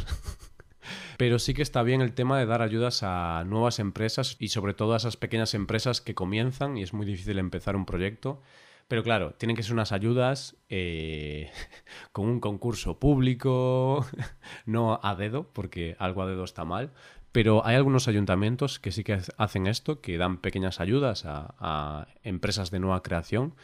Pero 1.17 1.39
sí 1.39 1.55
que 1.55 1.63
está 1.63 1.81
bien 1.81 2.01
el 2.01 2.13
tema 2.13 2.37
de 2.37 2.45
dar 2.45 2.61
ayudas 2.61 3.01
a 3.01 3.43
nuevas 3.47 3.79
empresas 3.79 4.37
y 4.39 4.49
sobre 4.49 4.75
todo 4.75 4.93
a 4.93 4.97
esas 4.97 5.17
pequeñas 5.17 5.55
empresas 5.55 6.01
que 6.01 6.13
comienzan 6.13 6.77
y 6.77 6.83
es 6.83 6.93
muy 6.93 7.07
difícil 7.07 7.39
empezar 7.39 7.75
un 7.75 7.87
proyecto 7.87 8.43
pero 8.91 9.03
claro, 9.03 9.35
tienen 9.35 9.55
que 9.55 9.63
ser 9.63 9.71
unas 9.71 9.93
ayudas 9.93 10.57
eh, 10.67 11.49
con 12.11 12.27
un 12.27 12.41
concurso 12.41 12.99
público, 12.99 14.05
no 14.65 14.99
a 15.01 15.15
dedo, 15.15 15.49
porque 15.53 15.95
algo 15.97 16.21
a 16.21 16.27
dedo 16.27 16.43
está 16.43 16.65
mal. 16.65 16.91
Pero 17.31 17.65
hay 17.65 17.77
algunos 17.77 18.09
ayuntamientos 18.09 18.79
que 18.79 18.91
sí 18.91 19.05
que 19.05 19.21
hacen 19.37 19.67
esto, 19.67 20.01
que 20.01 20.17
dan 20.17 20.39
pequeñas 20.39 20.81
ayudas 20.81 21.23
a, 21.25 22.05
empresas 22.23 22.69
de 22.69 22.81
nueva 22.81 23.01
creación. 23.01 23.55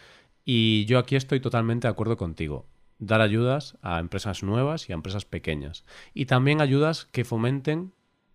Y 0.46 0.86
yo 0.86 0.98
aquí 0.98 1.18
estoy 1.18 1.42
totalmente 1.42 1.90
de 1.90 1.92
acuerdo 1.92 2.16
contigo. 2.16 2.66
Dar 2.98 3.20
ayudas 3.20 3.78
a 3.82 4.00
empresas 4.00 4.44
nuevas 4.44 4.88
y 4.88 4.94
a 4.94 4.96
empresas 4.96 5.26
pequeñas. 5.26 5.84
Y 6.14 6.28
también 6.28 6.62
ayudas 6.62 7.04
que 7.04 7.26
fomenten 7.26 7.92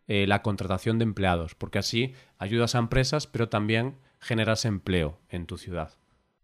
eh, 0.08 0.26
la 0.26 0.42
contratación 0.42 0.98
de 0.98 1.04
empleados, 1.04 1.54
porque 1.54 1.78
así 1.78 2.12
ayudas 2.36 2.74
a 2.74 2.80
empresas, 2.80 3.26
pero 3.26 3.48
también 3.48 3.96
generas 4.20 4.66
empleo 4.66 5.18
en 5.30 5.46
tu 5.46 5.56
ciudad. 5.56 5.94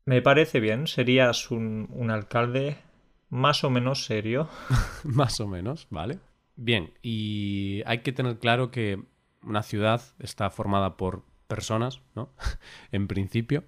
Me 0.09 0.23
parece 0.23 0.59
bien, 0.59 0.87
serías 0.87 1.51
un, 1.51 2.09
alcalde 2.11 2.79
más 3.29 3.63
o 3.63 3.69
menos 3.69 4.07
serio. 4.07 4.49
más 5.05 5.39
o 5.39 5.47
menos, 5.47 5.87
vale. 5.91 6.19
Bien, 6.57 6.95
y 7.03 7.83
hay 7.85 7.99
que 7.99 8.13
tener 8.13 8.39
claro 8.39 8.71
que 8.71 9.03
una 9.43 9.63
ciudad 9.63 10.01
está 10.19 10.49
formada 10.49 10.97
por 10.97 11.25
personas, 11.47 12.01
¿no? 12.15 12.31
en 12.91 13.07
principio. 13.07 13.65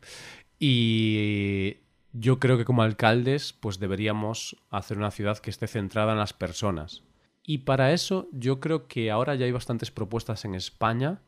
Y 0.58 1.76
yo 2.14 2.38
creo 2.38 2.56
que 2.56 2.64
como 2.64 2.80
alcaldes, 2.80 3.52
pues 3.52 3.78
deberíamos 3.78 4.56
hacer 4.70 4.96
una 4.96 5.10
ciudad 5.10 5.36
que 5.36 5.50
esté 5.50 5.66
centrada 5.66 6.12
en 6.12 6.20
las 6.20 6.32
personas. 6.32 7.02
Y 7.42 7.58
para 7.58 7.92
eso 7.92 8.30
yo 8.32 8.60
creo 8.60 8.88
que 8.88 9.10
ahora 9.10 9.34
ya 9.34 9.44
hay 9.44 9.52
bastantes 9.52 9.90
propuestas 9.90 10.46
en 10.46 10.54
España 10.54 11.20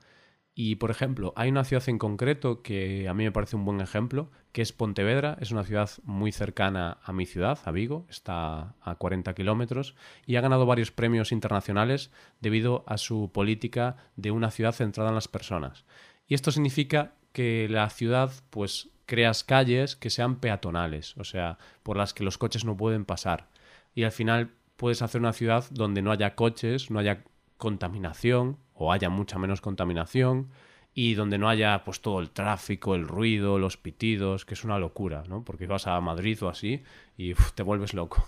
Y, 0.55 0.77
por 0.77 0.91
ejemplo, 0.91 1.33
hay 1.35 1.49
una 1.49 1.65
ciudad 1.65 1.89
en 1.89 1.99
concreto 1.99 2.63
que 2.63 3.09
a 3.09 3.15
mí 3.15 3.25
me 3.25 3.33
parece 3.33 3.57
un 3.57 3.65
buen 3.65 3.81
ejemplo, 3.81 4.31
que 4.53 4.61
es 4.61 4.73
Pontevedra. 4.73 5.39
Es 5.41 5.51
una 5.51 5.65
ciudad 5.65 5.89
muy 6.05 6.31
cercana 6.31 6.99
a 7.03 7.13
mi 7.15 7.25
ciudad, 7.25 7.59
a 7.65 7.71
Vigo, 7.71 8.07
está 8.11 8.75
a 8.83 8.95
40 8.97 9.35
kilómetros, 9.35 9.95
y 10.27 10.37
ha 10.37 10.43
ganado 10.43 10.67
varios 10.67 10.91
premios 10.91 11.33
internacionales 11.33 12.11
debido 12.41 12.85
a 12.87 12.99
su 12.99 13.31
política 13.33 13.97
de 14.17 14.31
una 14.31 14.51
ciudad 14.51 14.73
centrada 14.73 15.09
en 15.09 15.15
las 15.15 15.29
personas. 15.29 15.87
Y 16.29 16.35
esto 16.35 16.53
significa 16.53 17.15
que 17.33 17.67
la 17.71 17.89
ciudad, 17.89 18.31
pues, 18.51 18.91
creas 19.07 19.45
calles 19.45 19.97
que 19.97 20.11
sean 20.11 20.37
peatonales, 20.37 21.17
o 21.17 21.25
sea, 21.25 21.59
por 21.83 21.97
las 21.97 22.13
que 22.13 22.25
los 22.25 22.37
coches 22.37 22.65
no 22.67 22.77
pueden 22.77 23.07
pasar. 23.07 23.49
Y 23.95 24.05
al 24.05 24.13
final 24.13 24.51
puedes 24.77 25.01
hacer 25.01 25.21
una 25.21 25.33
ciudad 25.33 25.65
donde 25.71 26.03
no 26.03 26.13
haya 26.13 26.35
coches, 26.35 26.91
no 26.91 26.99
haya 26.99 27.25
contaminación 27.57 28.59
o 28.83 28.93
haya 28.93 29.09
mucha 29.09 29.39
menos 29.39 29.61
contaminación 29.61 30.49
y 30.95 31.15
donde 31.15 31.39
no 31.39 31.49
haya 31.49 31.85
pues 31.85 32.01
todo 32.01 32.21
el 32.21 32.31
tráfico, 32.31 32.95
el 32.95 33.07
ruido, 33.07 33.59
los 33.59 33.77
pitidos, 33.77 34.45
que 34.45 34.55
es 34.55 34.65
una 34.65 34.79
locura, 34.79 35.23
¿no? 35.29 35.45
Porque 35.45 35.67
vas 35.67 35.87
a 35.87 36.01
Madrid 36.01 36.43
o 36.43 36.49
así 36.49 36.83
y 37.17 37.35
te 37.55 37.63
vuelves 37.63 37.95
loco. 37.95 38.27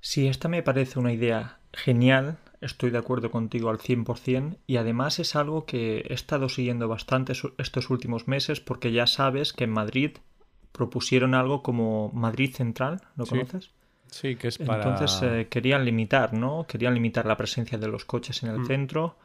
Sí, 0.00 0.26
esta 0.26 0.48
me 0.48 0.62
parece 0.62 0.98
una 0.98 1.12
idea 1.12 1.58
genial, 1.72 2.38
estoy 2.60 2.90
de 2.90 2.98
acuerdo 2.98 3.30
contigo 3.30 3.68
al 3.68 3.78
100% 3.78 4.56
y 4.66 4.76
además 4.76 5.18
es 5.18 5.36
algo 5.36 5.66
que 5.66 5.98
he 6.08 6.14
estado 6.14 6.48
siguiendo 6.48 6.88
bastante 6.88 7.34
estos 7.58 7.90
últimos 7.90 8.26
meses 8.26 8.60
porque 8.60 8.92
ya 8.92 9.06
sabes 9.06 9.52
que 9.52 9.64
en 9.64 9.70
Madrid 9.70 10.18
propusieron 10.72 11.34
algo 11.34 11.62
como 11.62 12.10
Madrid 12.12 12.54
Central, 12.54 13.02
¿lo 13.16 13.26
conoces? 13.26 13.70
Sí, 14.06 14.36
que 14.36 14.48
es 14.48 14.58
para... 14.58 14.82
Entonces 14.82 15.20
eh, 15.22 15.48
querían 15.50 15.84
limitar, 15.84 16.32
¿no? 16.32 16.66
Querían 16.66 16.94
limitar 16.94 17.26
la 17.26 17.36
presencia 17.36 17.76
de 17.76 17.88
los 17.88 18.04
coches 18.04 18.42
en 18.42 18.50
el 18.50 18.60
mm. 18.60 18.66
centro 18.66 19.16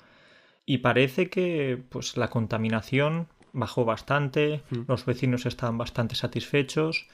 y 0.65 0.79
parece 0.79 1.29
que 1.29 1.81
pues 1.89 2.17
la 2.17 2.29
contaminación 2.29 3.27
bajó 3.51 3.85
bastante, 3.85 4.63
mm. 4.69 4.81
los 4.87 5.05
vecinos 5.05 5.45
estaban 5.45 5.77
bastante 5.77 6.15
satisfechos 6.15 7.07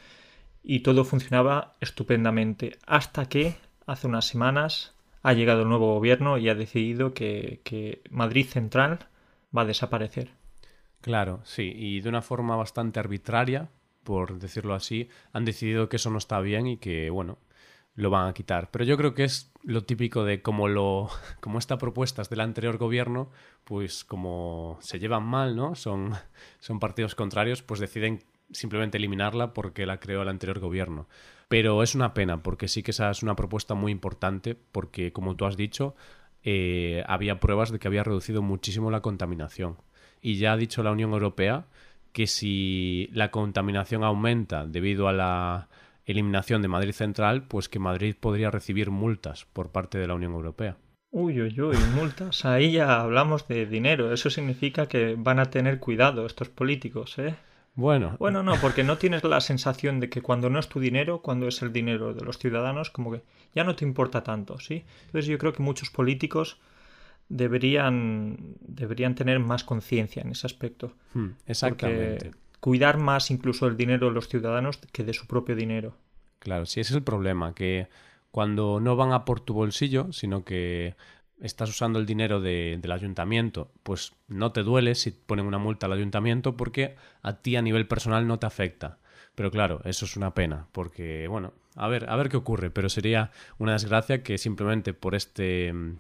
y 0.64 0.82
todo 0.82 1.06
funcionaba 1.06 1.76
estupendamente 1.80 2.78
hasta 2.86 3.28
que 3.28 3.56
hace 3.86 4.08
unas 4.08 4.26
semanas 4.26 4.94
ha 5.22 5.34
llegado 5.34 5.64
el 5.64 5.70
nuevo 5.70 5.94
gobierno 5.94 6.38
y 6.38 6.50
ha 6.50 6.56
decidido 6.56 7.14
que, 7.14 7.62
que 7.64 8.02
Madrid 8.10 8.46
Central 8.46 9.00
va 9.56 9.64
a 9.64 9.66
desaparecer. 9.66 10.32
Claro, 11.02 11.42
sí, 11.44 11.74
y 11.76 12.02
de 12.02 12.10
una 12.10 12.22
forma 12.22 12.56
bastante 12.56 13.00
arbitraria, 13.00 13.70
por 14.04 14.40
decirlo 14.40 14.74
así, 14.74 15.10
han 15.34 15.46
decidido 15.46 15.90
que 15.90 15.98
eso 15.98 16.10
no 16.10 16.18
está 16.18 16.40
bien 16.40 16.68
y 16.68 16.78
que, 16.78 17.10
bueno, 17.10 17.38
lo 17.96 18.10
van 18.10 18.28
a 18.28 18.34
quitar. 18.34 18.70
Pero 18.72 18.86
yo 18.86 18.98
creo 18.98 19.14
que 19.14 19.24
es 19.24 19.52
lo 19.64 19.84
típico 19.84 20.24
de 20.24 20.42
como 20.42 20.68
lo 20.68 21.10
como 21.42 21.60
esta 21.60 21.78
propuesta 21.78 22.22
es 22.22 22.30
del 22.30 22.42
anterior 22.42 22.78
gobierno, 22.78 23.30
pues 23.64 24.04
como 24.04 24.78
se 24.82 25.00
llevan 25.00 25.24
mal, 25.24 25.56
¿no? 25.56 25.76
Son, 25.76 26.14
son 26.60 26.80
partidos 26.80 27.16
contrarios, 27.16 27.62
pues 27.62 27.80
deciden 27.80 28.24
simplemente 28.52 28.98
eliminarla 28.98 29.54
porque 29.54 29.86
la 29.86 30.00
creó 30.00 30.24
el 30.24 30.30
anterior 30.30 30.60
gobierno. 30.60 31.08
Pero 31.48 31.82
es 31.84 31.96
una 31.96 32.14
pena, 32.14 32.44
porque 32.44 32.68
sí 32.68 32.84
que 32.84 32.92
esa 32.92 33.10
es 33.10 33.24
una 33.24 33.36
propuesta 33.36 33.74
muy 33.74 33.92
importante, 33.92 34.56
porque 34.56 35.12
como 35.12 35.36
tú 35.36 35.46
has 35.46 35.58
dicho, 35.58 35.96
eh, 36.44 37.04
había 37.08 37.40
pruebas 37.40 37.72
de 37.72 37.80
que 37.80 37.88
había 37.88 38.04
reducido 38.04 38.42
muchísimo 38.42 38.92
la 38.92 39.02
contaminación. 39.02 39.78
Y 40.22 40.36
ya 40.36 40.54
ha 40.54 40.58
dicho 40.58 40.84
la 40.84 40.92
Unión 40.92 41.12
Europea 41.12 41.66
que 42.12 42.28
si 42.28 43.10
la 43.14 43.32
contaminación 43.32 44.04
aumenta 44.04 44.66
debido 44.66 45.08
a 45.08 45.14
la 45.14 45.70
eliminación 46.12 46.62
de 46.62 46.68
Madrid 46.68 46.94
Central, 46.94 47.44
pues 47.44 47.70
que 47.70 47.78
Madrid 47.78 48.16
podría 48.20 48.50
recibir 48.50 48.90
multas 48.90 49.46
por 49.54 49.72
parte 49.72 50.00
de 50.00 50.08
la 50.08 50.16
Unión 50.16 50.34
Europea. 50.34 50.78
Uy, 51.12 51.42
uy, 51.42 51.60
uy, 51.62 51.78
multas. 51.96 52.46
Ahí 52.46 52.72
ya 52.72 53.02
hablamos 53.02 53.48
de 53.48 53.66
dinero. 53.66 54.12
Eso 54.12 54.30
significa 54.30 54.88
que 54.88 55.16
van 55.18 55.40
a 55.40 55.46
tener 55.46 55.80
cuidado 55.80 56.26
estos 56.26 56.50
políticos, 56.50 57.18
¿eh? 57.20 57.36
Bueno. 57.76 58.16
Bueno, 58.20 58.44
no, 58.44 58.56
porque 58.60 58.84
no 58.84 58.98
tienes 58.98 59.24
la 59.24 59.40
sensación 59.40 60.00
de 60.00 60.10
que 60.10 60.22
cuando 60.22 60.50
no 60.50 60.60
es 60.60 60.68
tu 60.68 60.80
dinero, 60.80 61.22
cuando 61.22 61.48
es 61.48 61.62
el 61.62 61.72
dinero 61.72 62.14
de 62.14 62.26
los 62.26 62.38
ciudadanos, 62.38 62.90
como 62.90 63.12
que 63.12 63.22
ya 63.56 63.64
no 63.64 63.76
te 63.76 63.86
importa 63.86 64.24
tanto, 64.24 64.60
¿sí? 64.60 64.86
Entonces 65.06 65.28
yo 65.28 65.38
creo 65.38 65.54
que 65.54 65.64
muchos 65.64 65.90
políticos 65.90 66.60
deberían, 67.30 68.56
deberían 68.62 69.16
tener 69.16 69.40
más 69.40 69.64
conciencia 69.64 70.22
en 70.22 70.32
ese 70.32 70.48
aspecto. 70.48 70.94
Hmm, 71.14 71.30
exactamente 71.46 72.32
cuidar 72.60 72.98
más 72.98 73.32
incluso 73.32 73.68
el 73.68 73.78
dinero 73.78 74.08
de 74.08 74.14
los 74.14 74.28
ciudadanos 74.28 74.78
que 74.92 75.04
de 75.04 75.14
su 75.14 75.28
propio 75.28 75.56
dinero. 75.56 75.96
Claro, 76.40 76.66
sí, 76.66 76.80
ese 76.80 76.94
es 76.94 76.98
el 76.98 77.04
problema, 77.04 77.54
que 77.54 77.88
cuando 78.32 78.80
no 78.80 78.96
van 78.96 79.12
a 79.12 79.26
por 79.26 79.40
tu 79.40 79.54
bolsillo, 79.54 80.12
sino 80.14 80.46
que 80.46 80.96
estás 81.42 81.70
usando 81.70 82.00
el 82.00 82.06
dinero 82.06 82.42
del 82.42 82.92
ayuntamiento, 82.92 83.72
pues 83.84 84.14
no 84.28 84.52
te 84.52 84.64
duele 84.64 84.96
si 84.96 85.12
ponen 85.12 85.46
una 85.46 85.58
multa 85.58 85.86
al 85.86 85.94
ayuntamiento 85.94 86.58
porque 86.58 86.96
a 87.22 87.38
ti 87.42 87.56
a 87.56 87.62
nivel 87.62 87.88
personal 87.88 88.28
no 88.28 88.40
te 88.40 88.48
afecta. 88.48 89.00
Pero 89.36 89.52
claro, 89.52 89.82
eso 89.86 90.06
es 90.06 90.18
una 90.18 90.34
pena, 90.34 90.68
porque, 90.74 91.28
bueno, 91.30 91.54
a 91.76 91.88
ver, 91.88 92.10
a 92.10 92.16
ver 92.18 92.30
qué 92.30 92.38
ocurre, 92.38 92.72
pero 92.72 92.90
sería 92.90 93.32
una 93.58 93.74
desgracia 93.74 94.22
que 94.22 94.38
simplemente 94.38 94.94
por 94.94 95.16
este, 95.16 95.72
mm, 95.72 96.00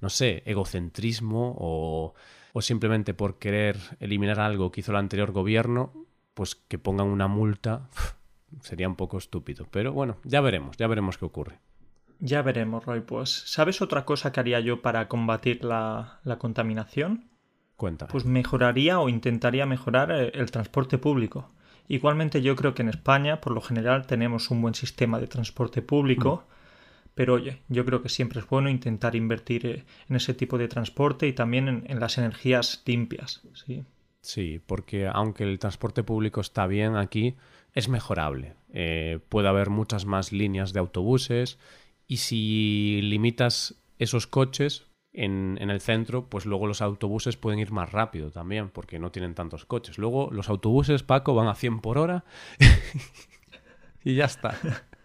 no 0.00 0.10
sé, 0.10 0.42
egocentrismo 0.46 1.54
o 1.58 2.14
o 2.56 2.62
simplemente 2.62 3.12
por 3.12 3.38
querer 3.38 3.76
eliminar 4.00 4.40
algo 4.40 4.72
que 4.72 4.80
hizo 4.80 4.90
el 4.90 4.96
anterior 4.96 5.30
gobierno, 5.30 5.92
pues 6.32 6.54
que 6.54 6.78
pongan 6.78 7.06
una 7.06 7.28
multa 7.28 7.90
sería 8.62 8.88
un 8.88 8.96
poco 8.96 9.18
estúpido. 9.18 9.66
Pero 9.70 9.92
bueno, 9.92 10.16
ya 10.24 10.40
veremos, 10.40 10.78
ya 10.78 10.86
veremos 10.86 11.18
qué 11.18 11.26
ocurre. 11.26 11.58
Ya 12.18 12.40
veremos, 12.40 12.86
Roy. 12.86 13.02
Pues, 13.02 13.28
¿sabes 13.28 13.82
otra 13.82 14.06
cosa 14.06 14.32
que 14.32 14.40
haría 14.40 14.58
yo 14.60 14.80
para 14.80 15.06
combatir 15.06 15.64
la, 15.66 16.22
contaminación? 16.38 17.28
Cuéntame. 17.76 18.10
Pues 18.10 18.24
mejoraría 18.24 19.00
o 19.00 19.10
intentaría 19.10 19.66
mejorar 19.66 20.10
eh, 20.10 20.30
el 20.32 20.50
transporte 20.50 20.96
público. 20.96 21.50
Igualmente 21.88 22.40
yo 22.40 22.56
creo 22.56 22.74
que 22.74 22.80
en 22.80 22.88
España, 22.88 23.42
por 23.42 23.52
lo 23.52 23.60
general, 23.60 24.06
tenemos 24.06 24.50
un 24.50 24.62
buen 24.62 24.74
sistema 24.74 25.20
de 25.20 25.26
transporte 25.26 25.82
público. 25.82 26.46
Mm. 26.48 26.55
Pero 27.16 27.32
oye, 27.32 27.62
yo 27.68 27.86
creo 27.86 28.02
que 28.02 28.10
siempre 28.10 28.40
es 28.40 28.46
bueno 28.46 28.68
intentar 28.68 29.16
invertir 29.16 29.66
eh, 29.66 29.84
en 30.10 30.16
ese 30.16 30.34
tipo 30.34 30.58
de 30.58 30.68
transporte 30.68 31.26
y 31.26 31.32
también 31.32 31.84
en, 31.86 31.98
las 31.98 32.18
energías 32.18 32.82
limpias. 32.84 33.40
¿sí? 33.54 33.84
sí, 34.20 34.60
porque 34.64 35.08
aunque 35.08 35.44
el 35.44 35.58
transporte 35.58 36.02
público 36.02 36.42
está 36.42 36.66
bien 36.66 36.94
aquí, 36.94 37.34
es 37.72 37.88
mejorable. 37.88 38.52
Eh, 38.70 39.18
puede 39.30 39.48
haber 39.48 39.70
muchas 39.70 40.04
más 40.04 40.30
líneas 40.30 40.74
de 40.74 40.80
autobuses 40.80 41.58
y 42.06 42.18
si 42.18 43.00
limitas 43.02 43.82
esos 43.98 44.26
coches 44.26 44.84
en, 45.14 45.56
en, 45.62 45.70
el 45.70 45.80
centro, 45.80 46.28
pues 46.28 46.44
luego 46.44 46.66
los 46.66 46.82
autobuses 46.82 47.38
pueden 47.38 47.60
ir 47.60 47.72
más 47.72 47.92
rápido 47.92 48.30
también, 48.30 48.68
porque 48.68 48.98
no 48.98 49.10
tienen 49.10 49.34
tantos 49.34 49.64
coches. 49.64 49.96
Luego 49.96 50.28
los 50.30 50.50
autobuses, 50.50 51.02
Paco, 51.02 51.34
van 51.34 51.48
a 51.48 51.54
100 51.54 51.80
por 51.80 51.96
hora 51.96 52.26
y 54.04 54.16
ya 54.16 54.26
está. 54.26 54.54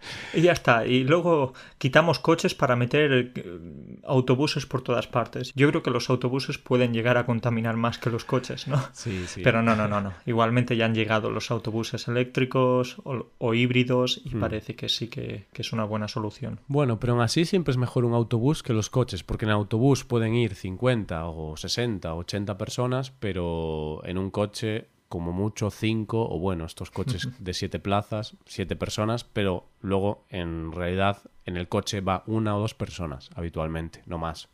Y 0.34 0.42
ya 0.42 0.54
está. 0.54 0.86
Y 0.86 1.04
luego 1.04 1.54
quitamos 1.78 2.20
coches 2.20 2.56
para 2.56 2.76
meter 2.76 3.32
eh, 3.36 3.60
autobuses 4.06 4.66
por 4.66 4.82
todas 4.82 5.08
partes. 5.08 5.52
Yo 5.56 5.70
creo 5.70 5.84
que 5.84 5.92
los 5.92 6.10
autobuses 6.10 6.58
pueden 6.58 6.94
llegar 6.94 7.18
a 7.18 7.26
contaminar 7.26 7.78
más 7.78 7.98
que 7.98 8.10
los 8.10 8.26
coches, 8.26 8.68
¿no? 8.68 8.82
Sí, 8.94 9.26
sí. 9.28 9.42
Pero 9.44 9.62
no, 9.62 9.76
no, 9.76 9.88
no, 9.88 10.02
no. 10.02 10.14
Igualmente 10.26 10.76
ya 10.76 10.86
han 10.86 10.96
llegado 10.96 11.30
los 11.30 11.52
autobuses 11.52 12.08
eléctricos 12.08 12.98
o, 13.04 13.54
híbridos 13.54 14.22
y 14.24 14.36
hmm. 14.36 14.40
parece 14.40 14.76
que 14.76 14.90
sí 14.90 15.08
que, 15.08 15.46
que, 15.52 15.62
es 15.62 15.74
una 15.74 15.84
buena 15.84 16.08
solución. 16.08 16.60
Bueno, 16.68 17.00
pero 17.00 17.14
aún 17.14 17.22
así 17.22 17.46
siempre 17.46 17.72
es 17.72 17.78
mejor 17.78 18.06
un 18.06 18.14
autobús 18.14 18.64
que 18.64 18.74
los 18.74 18.90
coches, 18.90 19.24
porque 19.24 19.46
en 19.46 19.52
autobús 19.52 20.04
pueden 20.04 20.34
ir 20.36 20.56
50 20.56 21.26
o 21.26 21.58
60 21.58 22.14
o 22.14 22.18
80 22.20 22.58
personas, 22.58 23.12
pero 23.12 24.02
en 24.06 24.18
un 24.18 24.32
coche 24.32 24.88
como 25.12 25.34
mucho 25.34 25.72
cinco, 25.72 26.26
o 26.26 26.40
bueno, 26.40 26.64
estos 26.64 26.90
coches 26.90 27.28
de 27.38 27.54
siete 27.54 27.80
plazas, 27.80 28.38
siete 28.46 28.78
personas, 28.78 29.26
pero 29.26 29.68
luego 29.82 30.24
en 30.30 30.72
realidad 30.72 31.18
en 31.46 31.58
el 31.58 31.68
coche 31.68 32.00
va 32.00 32.24
una 32.28 32.56
o 32.56 32.62
dos 32.62 32.76
personas 32.76 33.30
habitualmente, 33.36 34.04
no 34.06 34.18
más. 34.18 34.48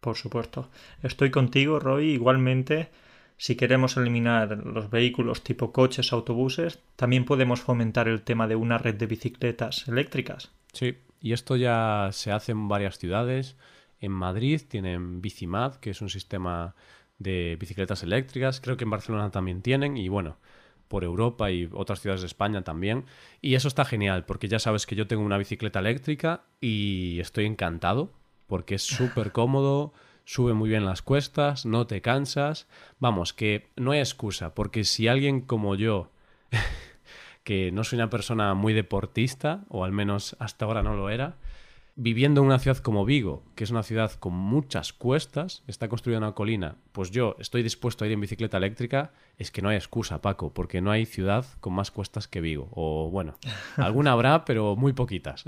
Por 0.00 0.16
supuesto. 0.16 0.68
Estoy 1.04 1.30
contigo, 1.30 1.78
Roy. 1.78 2.10
Igualmente, 2.10 2.90
si 3.36 3.54
queremos 3.54 3.96
eliminar 3.96 4.58
los 4.66 4.90
vehículos 4.90 5.44
tipo 5.44 5.70
coches, 5.70 6.12
autobuses, 6.12 6.80
también 6.96 7.24
podemos 7.24 7.60
fomentar 7.60 8.08
el 8.08 8.22
tema 8.22 8.48
de 8.48 8.56
una 8.56 8.78
red 8.78 8.96
de 8.96 9.06
bicicletas 9.06 9.86
eléctricas. 9.86 10.50
Sí, 10.72 10.96
y 11.20 11.34
esto 11.34 11.54
ya 11.54 12.08
se 12.10 12.32
hace 12.32 12.50
en 12.50 12.66
varias 12.66 12.98
ciudades. 12.98 13.56
En 14.00 14.10
Madrid 14.10 14.60
tienen 14.66 15.22
Bicimad, 15.22 15.76
que 15.76 15.90
es 15.90 16.02
un 16.02 16.10
sistema 16.10 16.74
de 17.20 17.56
bicicletas 17.60 18.02
eléctricas. 18.02 18.60
Creo 18.60 18.76
que 18.76 18.82
en 18.82 18.90
Barcelona 18.90 19.30
también 19.30 19.62
tienen 19.62 19.96
y 19.96 20.08
bueno, 20.08 20.38
por 20.88 21.04
Europa 21.04 21.52
y 21.52 21.68
otras 21.72 22.00
ciudades 22.00 22.22
de 22.22 22.26
España 22.26 22.62
también. 22.62 23.04
Y 23.40 23.54
eso 23.54 23.68
está 23.68 23.84
genial 23.84 24.24
porque 24.24 24.48
ya 24.48 24.58
sabes 24.58 24.86
que 24.86 24.96
yo 24.96 25.06
tengo 25.06 25.22
una 25.22 25.38
bicicleta 25.38 25.78
eléctrica 25.78 26.42
y 26.60 27.20
estoy 27.20 27.46
encantado 27.46 28.12
porque 28.48 28.74
es 28.74 28.82
súper 28.82 29.30
cómodo, 29.32 29.92
sube 30.24 30.54
muy 30.54 30.68
bien 30.68 30.84
las 30.84 31.02
cuestas, 31.02 31.64
no 31.64 31.86
te 31.86 32.02
cansas. 32.02 32.66
Vamos, 32.98 33.32
que 33.32 33.70
no 33.76 33.92
hay 33.92 34.00
excusa 34.00 34.52
porque 34.54 34.82
si 34.82 35.06
alguien 35.06 35.42
como 35.42 35.76
yo... 35.76 36.10
que 37.44 37.72
no 37.72 37.84
soy 37.84 37.96
una 37.96 38.10
persona 38.10 38.54
muy 38.54 38.74
deportista, 38.74 39.64
o 39.68 39.84
al 39.84 39.92
menos 39.92 40.36
hasta 40.38 40.66
ahora 40.66 40.82
no 40.82 40.94
lo 40.94 41.08
era, 41.08 41.36
viviendo 42.02 42.40
en 42.40 42.46
una 42.46 42.58
ciudad 42.58 42.78
como 42.78 43.04
Vigo, 43.04 43.42
que 43.54 43.64
es 43.64 43.70
una 43.70 43.82
ciudad 43.82 44.12
con 44.12 44.32
muchas 44.32 44.94
cuestas, 44.94 45.62
está 45.66 45.88
construida 45.88 46.16
en 46.16 46.24
una 46.24 46.34
colina, 46.34 46.76
pues 46.92 47.10
yo 47.10 47.36
estoy 47.38 47.62
dispuesto 47.62 48.04
a 48.04 48.06
ir 48.06 48.14
en 48.14 48.22
bicicleta 48.22 48.56
eléctrica, 48.56 49.12
es 49.36 49.50
que 49.50 49.60
no 49.60 49.68
hay 49.68 49.76
excusa, 49.76 50.22
Paco, 50.22 50.50
porque 50.54 50.80
no 50.80 50.90
hay 50.90 51.04
ciudad 51.04 51.44
con 51.60 51.74
más 51.74 51.90
cuestas 51.90 52.26
que 52.26 52.40
Vigo. 52.40 52.70
O 52.72 53.10
bueno, 53.10 53.36
alguna 53.76 54.12
habrá, 54.12 54.46
pero 54.46 54.76
muy 54.76 54.94
poquitas. 54.94 55.44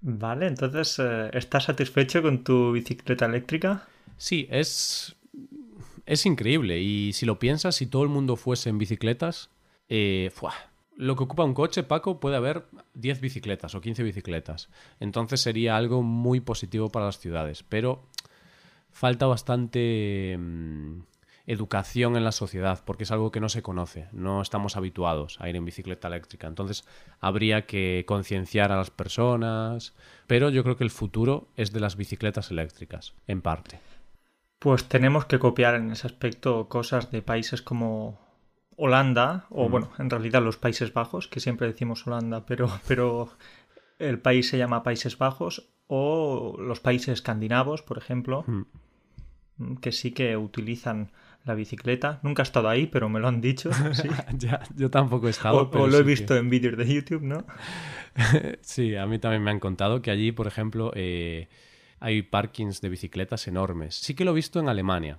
Vale, 0.00 0.46
entonces, 0.46 0.98
eh, 0.98 1.28
¿estás 1.34 1.64
satisfecho 1.64 2.22
con 2.22 2.42
tu 2.42 2.72
bicicleta 2.72 3.26
eléctrica? 3.26 3.86
Sí, 4.16 4.48
es, 4.50 5.14
es 6.06 6.24
increíble. 6.24 6.80
Y 6.80 7.12
si 7.12 7.26
lo 7.26 7.38
piensas, 7.38 7.76
si 7.76 7.86
todo 7.86 8.02
el 8.02 8.08
mundo 8.08 8.36
fuese 8.36 8.70
en 8.70 8.78
bicicletas, 8.78 9.50
eh, 9.90 10.30
lo 10.98 11.14
que 11.14 11.22
ocupa 11.22 11.44
un 11.44 11.54
coche, 11.54 11.84
Paco, 11.84 12.18
puede 12.18 12.36
haber 12.36 12.64
10 12.94 13.20
bicicletas 13.20 13.72
o 13.76 13.80
15 13.80 14.02
bicicletas. 14.02 14.68
Entonces 14.98 15.40
sería 15.40 15.76
algo 15.76 16.02
muy 16.02 16.40
positivo 16.40 16.90
para 16.90 17.06
las 17.06 17.20
ciudades. 17.20 17.62
Pero 17.62 18.02
falta 18.90 19.26
bastante 19.26 20.36
mm, 20.36 21.02
educación 21.46 22.16
en 22.16 22.24
la 22.24 22.32
sociedad, 22.32 22.82
porque 22.84 23.04
es 23.04 23.12
algo 23.12 23.30
que 23.30 23.38
no 23.38 23.48
se 23.48 23.62
conoce. 23.62 24.08
No 24.10 24.42
estamos 24.42 24.76
habituados 24.76 25.40
a 25.40 25.48
ir 25.48 25.54
en 25.54 25.64
bicicleta 25.64 26.08
eléctrica. 26.08 26.48
Entonces 26.48 26.84
habría 27.20 27.64
que 27.64 28.04
concienciar 28.04 28.72
a 28.72 28.76
las 28.76 28.90
personas. 28.90 29.94
Pero 30.26 30.50
yo 30.50 30.64
creo 30.64 30.76
que 30.76 30.84
el 30.84 30.90
futuro 30.90 31.46
es 31.56 31.70
de 31.70 31.78
las 31.78 31.96
bicicletas 31.96 32.50
eléctricas, 32.50 33.14
en 33.28 33.40
parte. 33.40 33.78
Pues 34.58 34.88
tenemos 34.88 35.26
que 35.26 35.38
copiar 35.38 35.76
en 35.76 35.92
ese 35.92 36.08
aspecto 36.08 36.68
cosas 36.68 37.12
de 37.12 37.22
países 37.22 37.62
como 37.62 38.18
Holanda, 38.78 39.46
o 39.50 39.68
mm. 39.68 39.70
bueno, 39.70 39.90
en 39.98 40.08
realidad 40.08 40.42
los 40.42 40.56
Países 40.56 40.94
Bajos, 40.94 41.28
que 41.28 41.40
siempre 41.40 41.66
decimos 41.66 42.06
Holanda, 42.06 42.46
pero, 42.46 42.70
pero 42.86 43.28
el 43.98 44.18
país 44.20 44.48
se 44.48 44.56
llama 44.56 44.82
Países 44.82 45.18
Bajos, 45.18 45.68
o 45.88 46.56
los 46.58 46.80
países 46.80 47.08
escandinavos, 47.08 47.82
por 47.82 47.98
ejemplo, 47.98 48.44
mm. 48.46 48.62
Que 49.80 49.90
sí 49.90 50.12
que 50.12 50.36
utilizan 50.36 51.10
la 51.44 51.54
bicicleta. 51.54 52.20
Nunca 52.22 52.42
he 52.42 52.44
estado 52.44 52.68
ahí, 52.68 52.86
pero 52.86 53.08
me 53.08 53.18
lo 53.18 53.26
han 53.26 53.40
dicho. 53.40 53.70
ya, 54.38 54.60
yo 54.76 54.88
tampoco 54.88 55.26
he 55.26 55.30
estado. 55.30 55.68
O, 55.72 55.86
lo 55.88 55.98
he 55.98 56.04
visto 56.04 56.36
en 56.36 56.48
vídeos 56.48 56.76
de 56.76 56.94
YouTube, 56.94 57.22
¿no? 57.22 57.44
sí, 58.60 58.94
a 58.94 59.06
mí 59.06 59.18
también 59.18 59.42
me 59.42 59.50
han 59.50 59.58
contado 59.58 60.00
que 60.00 60.12
allí, 60.12 60.30
por 60.30 60.46
ejemplo, 60.46 60.92
eh, 60.94 61.48
hay 61.98 62.22
parkings 62.22 62.80
de 62.80 62.88
bicicletas 62.88 63.48
enormes. 63.48 63.96
Sí 63.96 64.14
que 64.14 64.24
lo 64.24 64.30
he 64.30 64.34
visto 64.34 64.60
en 64.60 64.68
Alemania, 64.68 65.18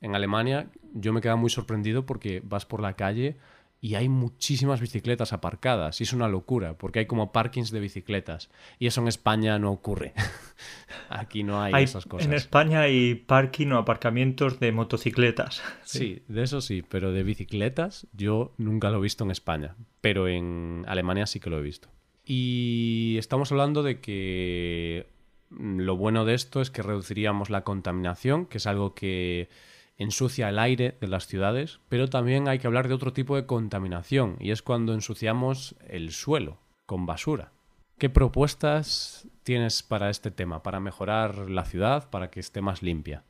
en 0.00 0.14
Alemania 0.14 0.70
yo 0.94 1.12
me 1.12 1.20
quedaba 1.20 1.40
muy 1.40 1.50
sorprendido 1.50 2.06
porque 2.06 2.40
vas 2.44 2.66
por 2.66 2.80
la 2.80 2.94
calle 2.94 3.36
y 3.80 3.94
hay 3.94 4.08
muchísimas 4.08 4.80
bicicletas 4.80 5.32
aparcadas 5.32 6.00
y 6.00 6.04
es 6.04 6.12
una 6.12 6.28
locura 6.28 6.76
porque 6.76 7.00
hay 7.00 7.06
como 7.06 7.30
parkings 7.30 7.70
de 7.70 7.80
bicicletas 7.80 8.50
y 8.78 8.86
eso 8.88 9.00
en 9.00 9.08
España 9.08 9.58
no 9.58 9.70
ocurre. 9.70 10.14
Aquí 11.08 11.44
no 11.44 11.62
hay, 11.62 11.84
esas 11.84 12.06
cosas. 12.06 12.26
En 12.26 12.34
España 12.34 12.80
hay 12.80 13.14
parking 13.14 13.68
o 13.68 13.78
aparcamientos 13.78 14.58
de 14.60 14.72
motocicletas. 14.72 15.62
Sí. 15.84 16.22
de 16.28 16.42
eso 16.42 16.60
sí, 16.60 16.82
pero 16.86 17.12
de 17.12 17.22
bicicletas 17.22 18.06
yo 18.12 18.52
nunca 18.58 18.90
lo 18.90 18.98
he 18.98 19.02
visto 19.02 19.24
en 19.24 19.30
España, 19.30 19.74
pero 20.00 20.28
en 20.28 20.84
Alemania 20.86 21.26
sí 21.26 21.40
que 21.40 21.50
lo 21.50 21.58
he 21.58 21.62
visto. 21.62 21.88
Y 22.24 23.16
estamos 23.18 23.50
hablando 23.52 23.82
de 23.82 24.00
que 24.00 25.06
lo 25.50 25.96
bueno 25.96 26.26
de 26.26 26.34
esto 26.34 26.60
es 26.60 26.70
que 26.70 26.82
reduciríamos 26.82 27.48
la 27.48 27.64
contaminación, 27.64 28.44
que 28.44 28.58
es 28.58 28.66
algo 28.66 28.94
que 28.94 29.48
ensucia 29.98 30.48
el 30.48 30.58
aire 30.58 30.96
de 31.00 31.08
las 31.08 31.26
ciudades, 31.26 31.80
pero 31.88 32.08
también 32.08 32.48
hay 32.48 32.60
que 32.60 32.66
hablar 32.66 32.88
de 32.88 32.94
otro 32.94 33.12
tipo 33.12 33.36
de 33.36 33.46
contaminación, 33.46 34.36
y 34.40 34.52
es 34.52 34.62
cuando 34.62 34.94
ensuciamos 34.94 35.74
el 35.88 36.12
suelo 36.12 36.58
con 36.86 37.04
basura. 37.04 37.52
¿Qué 37.98 38.08
propuestas 38.08 39.26
tienes 39.42 39.82
para 39.82 40.08
este 40.08 40.30
tema, 40.30 40.62
para 40.62 40.78
mejorar 40.78 41.50
la 41.50 41.64
ciudad, 41.64 42.08
para 42.10 42.30
que 42.30 42.38
esté 42.38 42.60
más 42.62 42.80
limpia? 42.80 43.24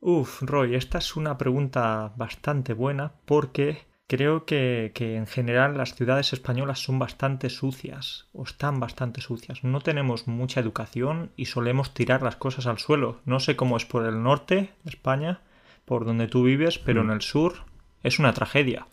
Uf, 0.00 0.42
Roy, 0.42 0.74
esta 0.74 0.98
es 0.98 1.16
una 1.16 1.36
pregunta 1.36 2.14
bastante 2.16 2.72
buena 2.72 3.12
porque 3.26 3.84
creo 4.06 4.46
que, 4.46 4.92
que, 4.94 5.16
en 5.16 5.26
general 5.26 5.76
las 5.76 5.94
ciudades 5.94 6.32
españolas 6.32 6.78
son 6.78 6.98
bastante 6.98 7.50
sucias 7.50 8.26
o 8.32 8.44
están 8.44 8.80
bastante 8.80 9.20
sucias. 9.20 9.64
No 9.64 9.80
tenemos 9.80 10.26
mucha 10.28 10.60
educación 10.60 11.30
y 11.36 11.46
solemos 11.46 11.92
tirar 11.92 12.22
las 12.22 12.36
cosas 12.36 12.66
al 12.66 12.78
suelo. 12.78 13.20
No 13.26 13.38
sé 13.38 13.56
cómo 13.56 13.76
es 13.76 13.84
por 13.84 14.06
el 14.06 14.22
norte 14.22 14.72
de 14.84 14.90
España, 14.90 15.40
por 15.86 16.04
donde 16.04 16.26
tú 16.28 16.42
vives, 16.42 16.78
pero 16.78 17.00
en 17.00 17.06
mm. 17.06 17.12
el 17.12 17.22
sur 17.22 17.64
es 18.02 18.18
una 18.18 18.34
tragedia. 18.34 18.86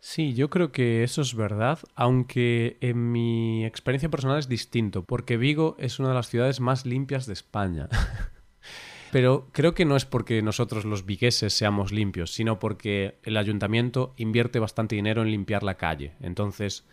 Sí, 0.00 0.34
yo 0.34 0.50
creo 0.50 0.70
que 0.70 1.02
eso 1.02 1.22
es 1.22 1.34
verdad, 1.34 1.78
aunque 1.94 2.76
en 2.82 3.10
mi 3.10 3.64
experiencia 3.64 4.10
personal 4.10 4.38
es 4.38 4.48
distinto, 4.50 5.02
porque 5.02 5.38
Vigo 5.38 5.76
es 5.78 5.98
una 5.98 6.10
de 6.10 6.14
las 6.14 6.28
ciudades 6.28 6.60
más 6.60 6.84
limpias 6.84 7.24
de 7.24 7.32
España. 7.32 7.88
Pero 9.12 9.48
creo 9.52 9.72
que 9.72 9.86
no 9.86 9.96
es 9.96 10.04
porque 10.04 10.42
nosotros 10.42 10.84
los 10.84 11.06
vigueses 11.06 11.54
seamos 11.54 11.90
limpios, 11.90 12.34
sino 12.34 12.58
porque 12.58 13.18
el 13.22 13.38
ayuntamiento 13.38 14.12
invierte 14.18 14.58
bastante 14.58 14.96
dinero 14.96 15.22
en 15.22 15.30
limpiar 15.30 15.62
la 15.62 15.76
calle. 15.76 16.12
Entonces 16.20 16.84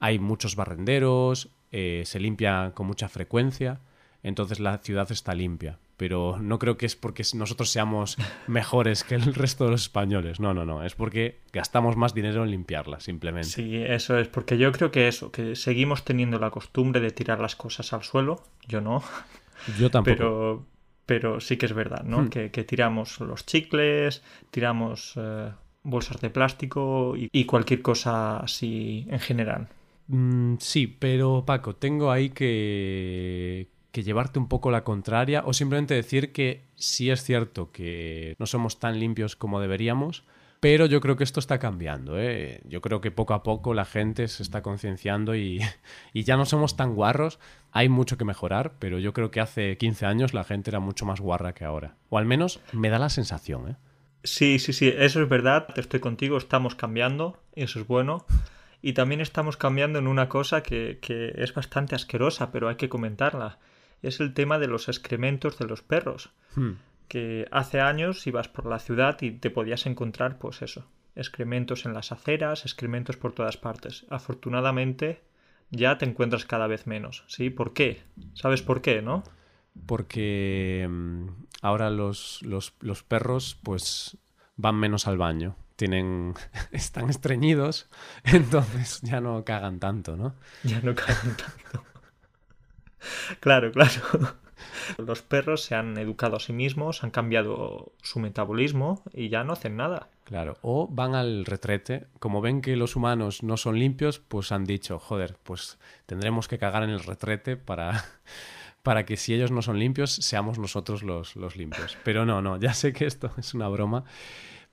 hay 0.00 0.18
muchos 0.18 0.56
barrenderos, 0.56 1.50
eh, 1.70 2.02
se 2.06 2.18
limpia 2.18 2.72
con 2.74 2.86
mucha 2.86 3.08
frecuencia, 3.08 3.82
entonces 4.22 4.58
la 4.58 4.78
ciudad 4.78 5.12
está 5.12 5.34
limpia 5.34 5.78
pero 5.98 6.38
no 6.40 6.58
creo 6.58 6.78
que 6.78 6.86
es 6.86 6.96
porque 6.96 7.22
nosotros 7.34 7.70
seamos 7.70 8.16
mejores 8.46 9.04
que 9.04 9.16
el 9.16 9.34
resto 9.34 9.64
de 9.64 9.72
los 9.72 9.82
españoles. 9.82 10.40
No, 10.40 10.54
no, 10.54 10.64
no. 10.64 10.82
Es 10.84 10.94
porque 10.94 11.40
gastamos 11.52 11.96
más 11.96 12.14
dinero 12.14 12.44
en 12.44 12.52
limpiarla, 12.52 13.00
simplemente. 13.00 13.48
Sí, 13.48 13.76
eso 13.76 14.16
es. 14.16 14.28
Porque 14.28 14.56
yo 14.56 14.72
creo 14.72 14.90
que 14.90 15.08
eso, 15.08 15.30
que 15.30 15.56
seguimos 15.56 16.04
teniendo 16.04 16.38
la 16.38 16.50
costumbre 16.50 17.00
de 17.02 17.10
tirar 17.10 17.40
las 17.40 17.56
cosas 17.56 17.92
al 17.92 18.04
suelo. 18.04 18.42
Yo 18.66 18.80
no. 18.80 19.02
Yo 19.78 19.90
tampoco. 19.90 20.16
Pero, 20.16 20.66
pero 21.04 21.40
sí 21.40 21.56
que 21.56 21.66
es 21.66 21.72
verdad, 21.72 22.04
¿no? 22.04 22.22
Hmm. 22.22 22.28
Que, 22.28 22.48
tiramos 22.64 23.18
los 23.20 23.44
chicles, 23.44 24.22
tiramos 24.50 25.14
eh, 25.16 25.50
bolsas 25.82 26.20
de 26.20 26.30
plástico 26.30 27.14
y, 27.16 27.44
cualquier 27.44 27.82
cosa 27.82 28.38
así 28.38 29.06
en 29.10 29.18
general. 29.18 29.68
Mm, 30.06 30.56
sí, 30.60 30.86
pero 30.86 31.44
Paco, 31.44 31.74
tengo 31.74 32.10
ahí 32.10 32.30
que, 32.30 33.68
que 33.98 34.04
llevarte 34.04 34.38
un 34.38 34.46
poco 34.46 34.70
la 34.70 34.84
contraria 34.84 35.42
o 35.44 35.52
simplemente 35.52 35.92
decir 35.92 36.30
que 36.30 36.62
sí 36.76 37.10
es 37.10 37.24
cierto 37.24 37.72
que 37.72 38.36
no 38.38 38.46
somos 38.46 38.78
tan 38.78 39.00
limpios 39.00 39.34
como 39.34 39.60
deberíamos, 39.60 40.22
pero 40.60 40.86
yo 40.86 41.00
creo 41.00 41.16
que 41.16 41.24
esto 41.24 41.40
está 41.40 41.58
cambiando. 41.58 42.16
¿eh? 42.16 42.60
Yo 42.68 42.80
creo 42.80 43.00
que 43.00 43.10
poco 43.10 43.34
a 43.34 43.42
poco 43.42 43.74
la 43.74 43.84
gente 43.84 44.28
se 44.28 44.44
está 44.44 44.62
concienciando 44.62 45.34
y, 45.34 45.60
y, 46.12 46.22
ya 46.22 46.36
no 46.36 46.46
somos 46.46 46.76
tan 46.76 46.94
guarros. 46.94 47.40
Hay 47.72 47.88
mucho 47.88 48.16
que 48.16 48.24
mejorar, 48.24 48.74
pero 48.78 49.00
yo 49.00 49.12
creo 49.12 49.32
que 49.32 49.40
hace 49.40 49.76
15 49.76 50.06
años 50.06 50.32
la 50.32 50.44
gente 50.44 50.70
era 50.70 50.78
mucho 50.78 51.04
más 51.04 51.20
guarra 51.20 51.52
que 51.52 51.64
ahora. 51.64 51.96
O 52.08 52.18
al 52.18 52.24
menos 52.24 52.60
me 52.72 52.90
da 52.90 53.00
la 53.00 53.08
sensación. 53.08 53.68
¿eh? 53.68 53.76
Sí, 54.22 54.60
sí, 54.60 54.72
sí, 54.72 54.94
eso 54.96 55.20
es 55.20 55.28
verdad. 55.28 55.66
Estoy 55.74 55.98
contigo, 55.98 56.38
estamos 56.38 56.76
cambiando 56.76 57.36
eso 57.56 57.80
es 57.80 57.86
bueno. 57.88 58.24
Y 58.80 58.92
también 58.92 59.20
estamos 59.20 59.56
cambiando 59.56 59.98
en 59.98 60.06
una 60.06 60.28
cosa 60.28 60.62
que, 60.62 61.00
que 61.02 61.32
es 61.36 61.52
bastante 61.52 61.96
asquerosa, 61.96 62.52
pero 62.52 62.68
hay 62.68 62.76
que 62.76 62.88
comentarla 62.88 63.58
es 64.02 64.20
el 64.20 64.34
tema 64.34 64.58
de 64.58 64.68
los 64.68 64.88
excrementos 64.88 65.58
de 65.58 65.66
los 65.66 65.82
perros. 65.82 66.30
Hmm. 66.54 66.72
Que 67.08 67.48
hace 67.50 67.80
años 67.80 68.26
ibas 68.26 68.48
por 68.48 68.66
la 68.66 68.78
ciudad 68.78 69.20
y 69.22 69.30
te 69.30 69.50
podías 69.50 69.86
encontrar, 69.86 70.38
pues 70.38 70.60
eso, 70.62 70.86
excrementos 71.16 71.86
en 71.86 71.94
las 71.94 72.12
aceras, 72.12 72.64
excrementos 72.64 73.16
por 73.16 73.32
todas 73.32 73.56
partes. 73.56 74.06
Afortunadamente 74.10 75.22
ya 75.70 75.98
te 75.98 76.04
encuentras 76.04 76.44
cada 76.44 76.66
vez 76.66 76.86
menos. 76.86 77.24
¿Sí? 77.26 77.50
¿Por 77.50 77.72
qué? 77.72 78.02
¿Sabes 78.34 78.62
por 78.62 78.82
qué, 78.82 79.02
no? 79.02 79.22
Porque 79.86 80.86
mm, 80.88 81.28
ahora 81.62 81.90
los, 81.90 82.42
los, 82.42 82.74
los 82.80 83.02
perros 83.02 83.58
pues 83.62 84.16
van 84.56 84.76
menos 84.76 85.06
al 85.06 85.18
baño. 85.18 85.56
Tienen. 85.76 86.34
están 86.72 87.08
estreñidos, 87.08 87.88
entonces 88.24 89.00
ya 89.02 89.20
no 89.20 89.44
cagan 89.44 89.78
tanto, 89.78 90.16
¿no? 90.16 90.34
Ya 90.64 90.80
no 90.80 90.94
cagan 90.94 91.36
tanto. 91.36 91.84
Claro, 93.40 93.72
claro. 93.72 94.00
Los 94.98 95.22
perros 95.22 95.62
se 95.62 95.74
han 95.74 95.96
educado 95.98 96.36
a 96.36 96.40
sí 96.40 96.52
mismos, 96.52 97.04
han 97.04 97.10
cambiado 97.10 97.92
su 98.02 98.18
metabolismo 98.18 99.02
y 99.12 99.28
ya 99.28 99.44
no 99.44 99.52
hacen 99.52 99.76
nada. 99.76 100.08
Claro, 100.24 100.58
o 100.62 100.88
van 100.88 101.14
al 101.14 101.44
retrete, 101.44 102.06
como 102.18 102.40
ven 102.40 102.60
que 102.60 102.76
los 102.76 102.96
humanos 102.96 103.42
no 103.42 103.56
son 103.56 103.78
limpios, 103.78 104.18
pues 104.18 104.52
han 104.52 104.64
dicho, 104.64 104.98
joder, 104.98 105.36
pues 105.42 105.78
tendremos 106.06 106.48
que 106.48 106.58
cagar 106.58 106.82
en 106.82 106.90
el 106.90 107.00
retrete 107.00 107.56
para, 107.56 108.04
para 108.82 109.06
que 109.06 109.16
si 109.16 109.32
ellos 109.32 109.50
no 109.50 109.62
son 109.62 109.78
limpios, 109.78 110.12
seamos 110.12 110.58
nosotros 110.58 111.02
los, 111.02 111.36
los 111.36 111.56
limpios. 111.56 111.96
Pero 112.04 112.26
no, 112.26 112.42
no, 112.42 112.58
ya 112.58 112.74
sé 112.74 112.92
que 112.92 113.06
esto 113.06 113.30
es 113.38 113.54
una 113.54 113.68
broma, 113.68 114.04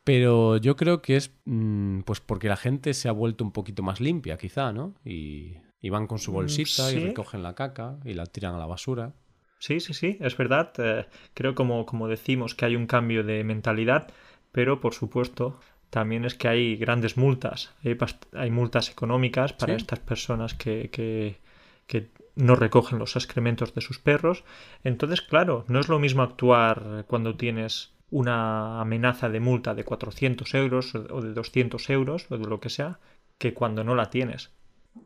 pero 0.04 0.58
yo 0.58 0.76
creo 0.76 1.02
que 1.02 1.16
es 1.16 1.34
mm, 1.46 2.02
pues 2.02 2.20
porque 2.20 2.48
la 2.48 2.58
gente 2.58 2.94
se 2.94 3.08
ha 3.08 3.12
vuelto 3.12 3.44
un 3.44 3.52
poquito 3.52 3.82
más 3.82 4.02
limpia, 4.02 4.38
quizá, 4.38 4.74
¿no? 4.74 4.94
Y 5.06 5.58
y 5.82 5.90
van 5.90 6.08
con 6.08 6.20
su 6.20 6.32
mm, 6.32 6.36
bolsita 6.36 6.92
y 6.92 7.00
recogen 7.00 7.44
la 7.44 7.56
caca 7.56 7.98
y 8.04 8.14
la 8.14 8.26
tiran 8.26 8.56
a 8.56 8.58
la 8.58 8.66
basura. 8.66 9.14
Sí, 9.60 9.80
sí, 9.80 9.94
sí, 9.94 10.18
es 10.20 10.38
verdad. 10.38 10.74
Eh, 10.78 11.06
creo 11.34 11.56
como, 11.56 11.86
como 11.86 12.08
decimos 12.08 12.56
que 12.56 12.66
hay 12.66 12.76
un 12.76 12.88
cambio 12.88 13.24
de 13.24 13.44
mentalidad, 13.44 14.12
pero 14.52 14.80
por 14.80 14.94
supuesto 14.94 15.60
también 15.90 16.26
es 16.26 16.36
que 16.36 16.48
hay 16.48 16.76
grandes 16.76 17.18
multas. 17.18 17.74
Hay, 18.34 18.52
multas 18.52 18.90
económicas 18.90 19.54
para 19.54 19.76
estas 19.76 20.00
personas 20.00 20.54
que, 20.54 20.90
que, 20.92 21.40
no 22.36 22.56
recogen 22.56 23.00
los 23.00 23.16
excrementos 23.16 23.74
de 23.74 23.80
sus 23.80 23.98
perros. 23.98 24.44
Entonces, 24.84 25.22
claro, 25.22 25.64
no 25.70 25.80
es 25.80 25.88
lo 25.88 26.00
mismo 26.00 26.22
actuar 26.22 27.06
cuando 27.08 27.38
tienes 27.38 27.94
una 28.10 28.82
amenaza 28.82 29.30
de 29.30 29.40
multa 29.40 29.74
de 29.74 29.86
400 29.86 30.54
euros 30.56 30.96
o 30.96 31.22
de 31.22 31.34
200 31.34 31.90
euros 31.90 32.28
o 32.30 32.38
de 32.38 32.46
lo 32.46 32.60
que 32.60 32.70
sea, 32.70 33.00
que 33.38 33.54
cuando 33.54 33.84
no 33.86 33.96
la 33.96 34.10
tienes. 34.10 34.52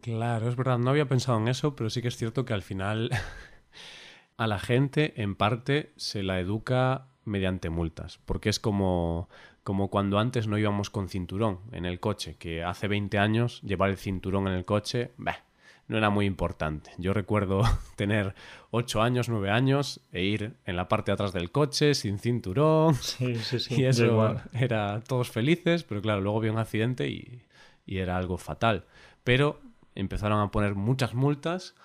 Claro, 0.01 0.47
es 0.47 0.55
verdad, 0.55 0.77
no 0.77 0.89
había 0.91 1.07
pensado 1.07 1.37
en 1.39 1.47
eso, 1.47 1.75
pero 1.75 1.89
sí 1.89 2.01
que 2.01 2.07
es 2.07 2.17
cierto 2.17 2.45
que 2.45 2.53
al 2.53 2.61
final 2.61 3.09
a 4.37 4.47
la 4.47 4.59
gente 4.59 5.21
en 5.21 5.35
parte 5.35 5.93
se 5.97 6.23
la 6.23 6.39
educa 6.39 7.07
mediante 7.25 7.69
multas, 7.69 8.19
porque 8.25 8.49
es 8.49 8.59
como, 8.59 9.29
como 9.63 9.89
cuando 9.89 10.19
antes 10.19 10.47
no 10.47 10.57
íbamos 10.57 10.89
con 10.89 11.09
cinturón 11.09 11.59
en 11.71 11.85
el 11.85 11.99
coche, 11.99 12.35
que 12.37 12.63
hace 12.63 12.87
20 12.87 13.17
años 13.17 13.61
llevar 13.61 13.89
el 13.89 13.97
cinturón 13.97 14.47
en 14.47 14.53
el 14.53 14.65
coche, 14.65 15.11
bah, 15.17 15.43
no 15.87 15.97
era 15.97 16.09
muy 16.09 16.25
importante. 16.25 16.91
Yo 16.97 17.13
recuerdo 17.13 17.61
tener 17.95 18.35
8 18.71 19.01
años, 19.01 19.27
9 19.27 19.49
años 19.49 20.01
e 20.11 20.23
ir 20.23 20.53
en 20.65 20.75
la 20.75 20.87
parte 20.87 21.11
de 21.11 21.13
atrás 21.13 21.33
del 21.33 21.51
coche 21.51 21.93
sin 21.93 22.19
cinturón. 22.19 22.95
Sí, 22.95 23.35
sí, 23.35 23.59
sí. 23.59 23.75
Y 23.81 23.85
eso 23.85 24.35
era 24.53 25.01
todos 25.01 25.29
felices, 25.29 25.83
pero 25.83 26.01
claro, 26.01 26.21
luego 26.21 26.39
vi 26.39 26.49
un 26.49 26.59
accidente 26.59 27.07
y, 27.09 27.41
y 27.85 27.97
era 27.97 28.17
algo 28.17 28.37
fatal. 28.37 28.85
Pero 29.23 29.59
empezaron 29.95 30.39
a 30.41 30.51
poner 30.51 30.75
muchas 30.75 31.13
multas 31.13 31.75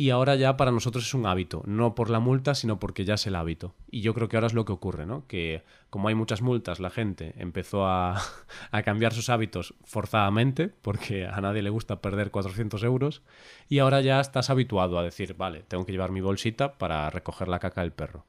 y 0.00 0.08
ahora 0.08 0.34
ya 0.34 0.56
para 0.56 0.70
nosotros 0.70 1.04
es 1.04 1.12
un 1.12 1.26
hábito, 1.26 1.62
no 1.66 1.94
por 1.94 2.08
la 2.08 2.20
multa, 2.20 2.54
sino 2.54 2.78
porque 2.78 3.04
ya 3.04 3.14
es 3.14 3.26
el 3.26 3.34
hábito. 3.34 3.74
Y 3.90 4.00
yo 4.00 4.14
creo 4.14 4.30
que 4.30 4.38
ahora 4.38 4.46
es 4.46 4.54
lo 4.54 4.64
que 4.64 4.72
ocurre, 4.72 5.04
¿no? 5.04 5.26
Que 5.26 5.62
como 5.90 6.08
hay 6.08 6.14
muchas 6.14 6.40
multas, 6.40 6.80
la 6.80 6.88
gente 6.88 7.34
empezó 7.36 7.86
a, 7.86 8.16
a 8.70 8.82
cambiar 8.82 9.12
sus 9.12 9.28
hábitos 9.28 9.74
forzadamente, 9.84 10.68
porque 10.68 11.26
a 11.26 11.38
nadie 11.42 11.60
le 11.60 11.68
gusta 11.68 12.00
perder 12.00 12.30
400 12.30 12.82
euros, 12.82 13.22
y 13.68 13.80
ahora 13.80 14.00
ya 14.00 14.20
estás 14.20 14.48
habituado 14.48 14.98
a 14.98 15.02
decir, 15.02 15.34
vale, 15.34 15.64
tengo 15.68 15.84
que 15.84 15.92
llevar 15.92 16.12
mi 16.12 16.22
bolsita 16.22 16.78
para 16.78 17.10
recoger 17.10 17.48
la 17.48 17.58
caca 17.58 17.82
del 17.82 17.92
perro. 17.92 18.24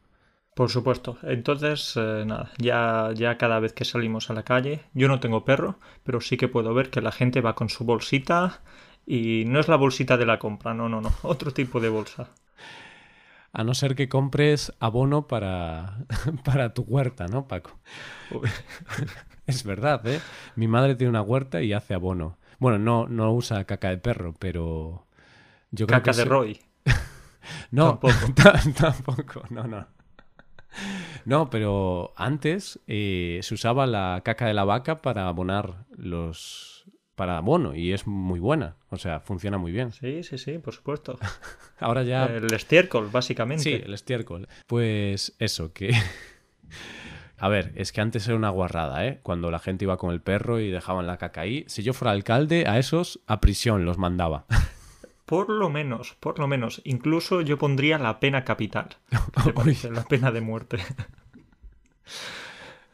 Por 0.53 0.69
supuesto. 0.69 1.17
Entonces, 1.23 1.93
eh, 1.95 2.25
nada, 2.25 2.51
ya, 2.57 3.11
ya 3.15 3.37
cada 3.37 3.61
vez 3.61 3.71
que 3.71 3.85
salimos 3.85 4.29
a 4.29 4.33
la 4.33 4.43
calle, 4.43 4.81
yo 4.93 5.07
no 5.07 5.21
tengo 5.21 5.45
perro, 5.45 5.79
pero 6.03 6.19
sí 6.19 6.35
que 6.35 6.49
puedo 6.49 6.73
ver 6.73 6.89
que 6.89 6.99
la 6.99 7.13
gente 7.13 7.39
va 7.39 7.55
con 7.55 7.69
su 7.69 7.85
bolsita 7.85 8.61
y 9.05 9.43
no 9.45 9.59
es 9.59 9.67
la 9.67 9.75
bolsita 9.75 10.17
de 10.17 10.25
la 10.25 10.39
compra, 10.39 10.73
no, 10.73 10.89
no, 10.89 11.01
no, 11.01 11.11
otro 11.23 11.51
tipo 11.51 11.79
de 11.79 11.89
bolsa. 11.89 12.29
A 13.53 13.63
no 13.65 13.73
ser 13.73 13.95
que 13.95 14.07
compres 14.07 14.71
abono 14.79 15.27
para, 15.27 16.05
para 16.45 16.73
tu 16.73 16.83
huerta, 16.83 17.27
¿no, 17.27 17.47
Paco? 17.47 17.79
es 19.45 19.63
verdad, 19.63 20.05
¿eh? 20.07 20.21
Mi 20.55 20.67
madre 20.67 20.95
tiene 20.95 21.09
una 21.09 21.21
huerta 21.21 21.61
y 21.61 21.73
hace 21.73 21.93
abono. 21.93 22.37
Bueno, 22.59 22.79
no, 22.79 23.07
no 23.07 23.33
usa 23.33 23.65
caca 23.65 23.89
de 23.89 23.97
perro, 23.97 24.35
pero 24.37 25.07
yo 25.71 25.87
creo 25.87 25.99
caca 25.99 26.15
de 26.15 26.25
Roy. 26.25 26.61
no, 27.71 27.99
tampoco. 28.75 29.43
no, 29.49 29.67
no. 29.67 29.87
No, 31.25 31.49
pero 31.49 32.13
antes 32.15 32.79
eh, 32.87 33.39
se 33.41 33.53
usaba 33.53 33.85
la 33.85 34.21
caca 34.23 34.45
de 34.45 34.53
la 34.53 34.63
vaca 34.63 35.01
para 35.01 35.27
abonar 35.27 35.85
los, 35.95 36.85
para 37.21 37.37
abono 37.37 37.75
y 37.75 37.93
es 37.93 38.07
muy 38.07 38.39
buena. 38.39 38.77
O 38.89 38.97
sea, 38.97 39.19
funciona 39.19 39.59
muy 39.59 39.71
bien. 39.71 39.91
Sí, 39.91 40.23
sí, 40.23 40.39
sí, 40.39 40.57
por 40.57 40.73
supuesto. 40.73 41.19
Ahora 41.79 42.01
ya. 42.01 42.25
El 42.25 42.51
estiércol, 42.51 43.09
básicamente. 43.11 43.61
Sí, 43.63 43.73
el 43.73 43.93
estiércol. 43.93 44.47
Pues 44.65 45.35
eso, 45.37 45.71
que. 45.71 45.93
A 47.37 47.47
ver, 47.47 47.73
es 47.75 47.91
que 47.91 48.01
antes 48.01 48.27
era 48.27 48.35
una 48.35 48.49
guarrada, 48.49 49.05
¿eh? 49.05 49.19
Cuando 49.21 49.51
la 49.51 49.59
gente 49.59 49.85
iba 49.85 49.97
con 49.97 50.09
el 50.09 50.19
perro 50.19 50.59
y 50.59 50.71
dejaban 50.71 51.05
la 51.05 51.17
caca 51.17 51.41
ahí. 51.41 51.63
Si 51.67 51.83
yo 51.83 51.93
fuera 51.93 52.11
alcalde, 52.11 52.65
a 52.67 52.79
esos 52.79 53.19
a 53.27 53.39
prisión 53.39 53.85
los 53.85 53.99
mandaba. 53.99 54.45
Por 55.27 55.47
lo 55.49 55.69
menos, 55.69 56.17
por 56.19 56.39
lo 56.39 56.47
menos. 56.47 56.81
Incluso 56.85 57.39
yo 57.39 57.57
pondría 57.57 57.97
la 57.99 58.19
pena 58.19 58.43
capital. 58.43 58.97
la 59.91 60.03
pena 60.03 60.31
de 60.31 60.41
muerte. 60.41 60.79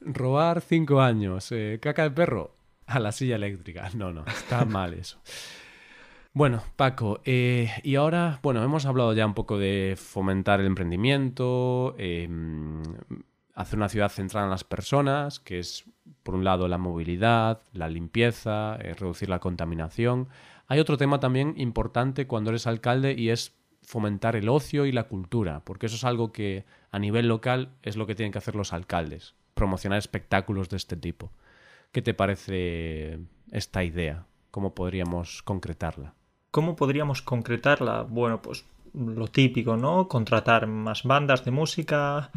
Robar 0.02 0.62
cinco 0.62 1.02
años. 1.02 1.52
Eh, 1.52 1.80
caca 1.82 2.04
de 2.04 2.12
perro 2.12 2.57
a 2.98 3.00
la 3.00 3.12
silla 3.12 3.36
eléctrica. 3.36 3.90
No, 3.96 4.12
no, 4.12 4.26
está 4.26 4.66
mal 4.66 4.94
eso. 4.94 5.20
Bueno, 6.34 6.64
Paco, 6.76 7.20
eh, 7.26 7.72
y 7.84 7.96
ahora, 7.96 8.40
bueno, 8.44 8.64
hemos 8.64 8.86
hablado 8.86 9.14
ya 9.14 9.26
un 9.26 9.34
poco 9.34 9.58
de 9.58 9.96
fomentar 9.98 10.60
el 10.60 10.68
emprendimiento, 10.68 11.96
em, 11.98 12.84
hacer 13.56 13.78
una 13.78 13.90
ciudad 13.90 14.10
centrada 14.10 14.46
en 14.46 14.52
las 14.52 14.64
personas, 14.64 15.40
que 15.40 15.58
es, 15.58 15.86
por 16.22 16.36
un 16.36 16.44
lado, 16.44 16.68
la 16.68 16.78
movilidad, 16.78 17.64
la 17.74 17.90
limpieza, 17.90 18.76
eh, 18.76 18.94
reducir 18.94 19.30
la 19.30 19.40
contaminación. 19.40 20.28
Hay 20.68 20.80
otro 20.80 20.98
tema 20.98 21.20
también 21.20 21.56
importante 21.58 22.28
cuando 22.28 22.52
eres 22.52 22.68
alcalde 22.68 23.16
y 23.18 23.30
es 23.30 23.58
fomentar 23.82 24.36
el 24.36 24.48
ocio 24.50 24.86
y 24.86 24.92
la 24.92 25.06
cultura, 25.06 25.62
porque 25.62 25.88
eso 25.88 25.96
es 25.96 26.04
algo 26.04 26.32
que 26.32 26.66
a 26.92 27.00
nivel 27.00 27.28
local 27.28 27.72
es 27.82 27.98
lo 27.98 28.06
que 28.06 28.14
tienen 28.14 28.32
que 28.32 28.38
hacer 28.38 28.56
los 28.56 28.74
alcaldes, 28.74 29.34
promocionar 29.56 29.98
espectáculos 29.98 30.70
de 30.70 30.78
este 30.78 30.98
tipo. 30.98 31.32
¿Qué 31.92 32.02
te 32.02 32.14
parece 32.14 33.20
esta 33.52 33.84
idea? 33.84 34.26
¿Cómo 34.52 34.74
podríamos 34.74 35.44
concretarla? 35.44 36.14
¿Cómo 36.52 36.76
podríamos 36.76 37.22
concretarla? 37.22 38.04
Bueno, 38.04 38.42
pues 38.42 38.66
lo 38.94 39.28
típico, 39.28 39.78
¿no? 39.78 40.08
Contratar 40.08 40.68
más 40.68 41.04
bandas 41.04 41.46
de 41.46 41.52
música, 41.52 42.32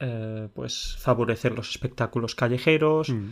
eh, 0.00 0.48
pues 0.54 0.96
favorecer 0.98 1.52
los 1.52 1.70
espectáculos 1.70 2.34
callejeros 2.34 3.10
mm. 3.10 3.30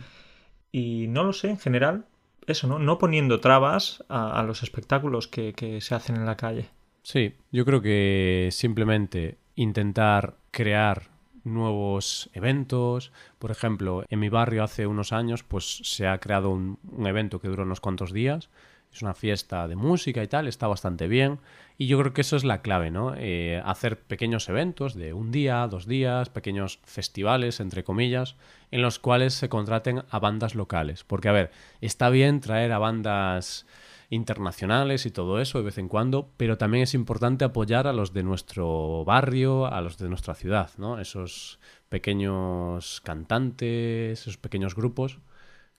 y 0.71 1.07
no 1.07 1.23
lo 1.23 1.33
sé, 1.33 1.49
en 1.49 1.59
general, 1.59 2.05
eso, 2.47 2.67
¿no? 2.67 2.79
No 2.79 2.97
poniendo 2.97 3.39
trabas 3.39 4.03
a, 4.09 4.41
los 4.43 4.63
espectáculos 4.63 5.27
que, 5.27 5.53
que 5.53 5.81
se 5.81 5.95
hacen 5.95 6.15
en 6.15 6.25
la 6.25 6.37
calle. 6.37 6.69
Sí, 7.03 7.35
yo 7.51 7.65
creo 7.65 7.81
que 7.81 8.49
simplemente 8.51 9.37
intentar 9.55 10.37
crear 10.51 11.12
nuevos 11.43 12.29
eventos. 12.33 13.11
Por 13.39 13.51
ejemplo, 13.51 14.03
en 14.09 14.19
mi 14.19 14.29
barrio 14.29 14.63
hace 14.63 14.87
unos 14.87 15.13
años 15.13 15.43
pues 15.43 15.81
se 15.83 16.07
ha 16.07 16.19
creado 16.19 16.49
un, 16.49 16.77
evento 17.05 17.39
que 17.39 17.47
dura 17.47 17.63
unos 17.63 17.79
cuantos 17.79 18.11
días. 18.11 18.49
Es 18.91 19.01
una 19.01 19.15
fiesta 19.15 19.67
de 19.67 19.75
música 19.75 20.21
y 20.21 20.27
tal, 20.27 20.47
está 20.47 20.67
bastante 20.67 21.07
bien. 21.07 21.39
Y 21.79 21.87
yo 21.87 21.97
creo 21.99 22.13
que 22.13 22.21
eso 22.21 22.35
es 22.35 22.43
la 22.43 22.61
clave, 22.61 22.91
¿no? 22.91 23.15
Eh, 23.17 23.59
hacer 23.65 23.99
pequeños 23.99 24.47
eventos 24.49 24.93
de 24.93 25.13
un 25.13 25.31
día, 25.31 25.67
dos 25.67 25.87
días, 25.87 26.29
pequeños 26.29 26.79
festivales, 26.83 27.59
entre 27.59 27.83
comillas, 27.83 28.35
en 28.69 28.83
los 28.83 28.99
cuales 28.99 29.33
se 29.33 29.49
contraten 29.49 30.03
a 30.11 30.19
bandas 30.19 30.53
locales. 30.53 31.03
Porque, 31.03 31.29
a 31.29 31.31
ver, 31.31 31.51
está 31.81 32.09
bien 32.09 32.39
traer 32.39 32.71
a 32.71 32.77
bandas 32.77 33.65
internacionales 34.09 35.05
y 35.05 35.11
todo 35.11 35.39
eso 35.39 35.57
de 35.57 35.65
vez 35.65 35.77
en 35.77 35.87
cuando, 35.87 36.29
pero 36.37 36.57
también 36.57 36.83
es 36.83 36.93
importante 36.93 37.45
apoyar 37.45 37.87
a 37.87 37.93
los 37.93 38.13
de 38.13 38.23
nuestro 38.23 39.03
barrio, 39.05 39.65
a 39.65 39.81
los 39.81 39.97
de 39.97 40.09
nuestra 40.09 40.35
ciudad, 40.35 40.69
¿no? 40.77 40.99
Esos 40.99 41.59
pequeños 41.89 43.01
cantantes, 43.01 44.21
esos 44.21 44.37
pequeños 44.37 44.75
grupos 44.75 45.19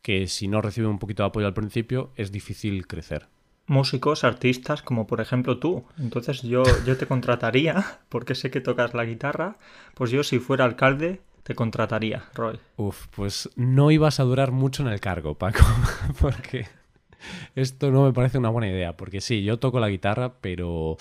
que 0.04 0.26
si 0.26 0.48
no 0.48 0.60
reciben 0.60 0.90
un 0.90 0.98
poquito 0.98 1.22
de 1.22 1.28
apoyo 1.28 1.46
al 1.46 1.54
principio 1.54 2.12
es 2.16 2.30
difícil 2.30 2.86
crecer. 2.86 3.26
Músicos, 3.66 4.22
artistas, 4.22 4.82
como 4.82 5.06
por 5.06 5.22
ejemplo 5.22 5.58
tú. 5.58 5.86
Entonces 5.98 6.42
yo, 6.42 6.62
yo 6.84 6.98
te 6.98 7.06
contrataría, 7.06 8.00
porque 8.10 8.34
sé 8.34 8.50
que 8.50 8.60
tocas 8.60 8.92
la 8.92 9.06
guitarra, 9.06 9.56
pues 9.94 10.10
yo 10.10 10.22
si 10.22 10.38
fuera 10.38 10.66
alcalde 10.66 11.22
te 11.42 11.54
contrataría, 11.54 12.24
Roy. 12.34 12.60
Uf, 12.76 13.06
pues 13.08 13.48
no 13.56 13.90
ibas 13.90 14.20
a 14.20 14.24
durar 14.24 14.52
mucho 14.52 14.82
en 14.82 14.90
el 14.90 15.00
cargo, 15.00 15.36
Paco, 15.36 15.64
porque 16.20 16.66
esto 17.54 17.90
no 17.90 18.04
me 18.04 18.12
parece 18.12 18.38
una 18.38 18.50
buena 18.50 18.68
idea, 18.68 18.96
porque 18.96 19.20
sí, 19.20 19.42
yo 19.42 19.58
toco 19.58 19.80
la 19.80 19.88
guitarra, 19.88 20.34
pero 20.40 20.96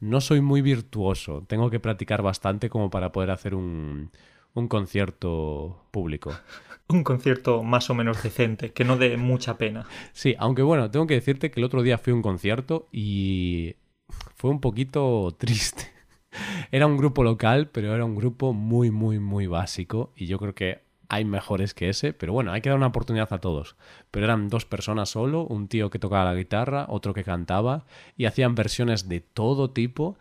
no 0.00 0.20
soy 0.20 0.40
muy 0.40 0.62
virtuoso. 0.62 1.44
Tengo 1.46 1.70
que 1.70 1.80
practicar 1.80 2.22
bastante 2.22 2.68
como 2.68 2.90
para 2.90 3.12
poder 3.12 3.30
hacer 3.30 3.54
un, 3.54 4.10
un 4.54 4.68
concierto 4.68 5.86
público. 5.90 6.32
Un 6.88 7.02
concierto 7.02 7.64
más 7.64 7.90
o 7.90 7.94
menos 7.94 8.22
decente, 8.22 8.70
que 8.70 8.84
no 8.84 8.96
dé 8.96 9.16
mucha 9.16 9.58
pena. 9.58 9.88
Sí, 10.12 10.36
aunque 10.38 10.62
bueno, 10.62 10.88
tengo 10.88 11.08
que 11.08 11.14
decirte 11.14 11.50
que 11.50 11.58
el 11.58 11.64
otro 11.64 11.82
día 11.82 11.98
fui 11.98 12.12
a 12.12 12.14
un 12.14 12.22
concierto 12.22 12.86
y 12.92 13.74
fue 14.36 14.52
un 14.52 14.60
poquito 14.60 15.34
triste. 15.36 15.90
Era 16.70 16.86
un 16.86 16.96
grupo 16.96 17.24
local, 17.24 17.70
pero 17.72 17.92
era 17.92 18.04
un 18.04 18.14
grupo 18.14 18.52
muy, 18.52 18.92
muy, 18.92 19.18
muy 19.18 19.46
básico 19.46 20.12
y 20.14 20.26
yo 20.26 20.38
creo 20.38 20.54
que 20.54 20.85
hay 21.08 21.24
mejores 21.24 21.74
que 21.74 21.88
ese, 21.88 22.12
pero 22.12 22.32
bueno, 22.32 22.52
hay 22.52 22.60
que 22.60 22.68
dar 22.68 22.78
una 22.78 22.88
oportunidad 22.88 23.32
a 23.32 23.38
todos. 23.38 23.76
Pero 24.10 24.26
eran 24.26 24.48
dos 24.48 24.64
personas 24.64 25.10
solo, 25.10 25.44
un 25.44 25.68
tío 25.68 25.90
que 25.90 25.98
tocaba 25.98 26.24
la 26.24 26.34
guitarra, 26.34 26.86
otro 26.88 27.14
que 27.14 27.24
cantaba, 27.24 27.84
y 28.16 28.24
hacían 28.26 28.54
versiones 28.54 29.08
de 29.08 29.20
todo 29.20 29.70
tipo, 29.70 30.16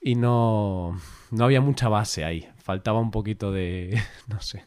y 0.00 0.14
no, 0.14 1.00
no 1.30 1.44
había 1.44 1.60
mucha 1.60 1.88
base 1.88 2.24
ahí, 2.24 2.48
faltaba 2.56 3.00
un 3.00 3.10
poquito 3.10 3.52
de, 3.52 4.00
no 4.28 4.40
sé, 4.40 4.64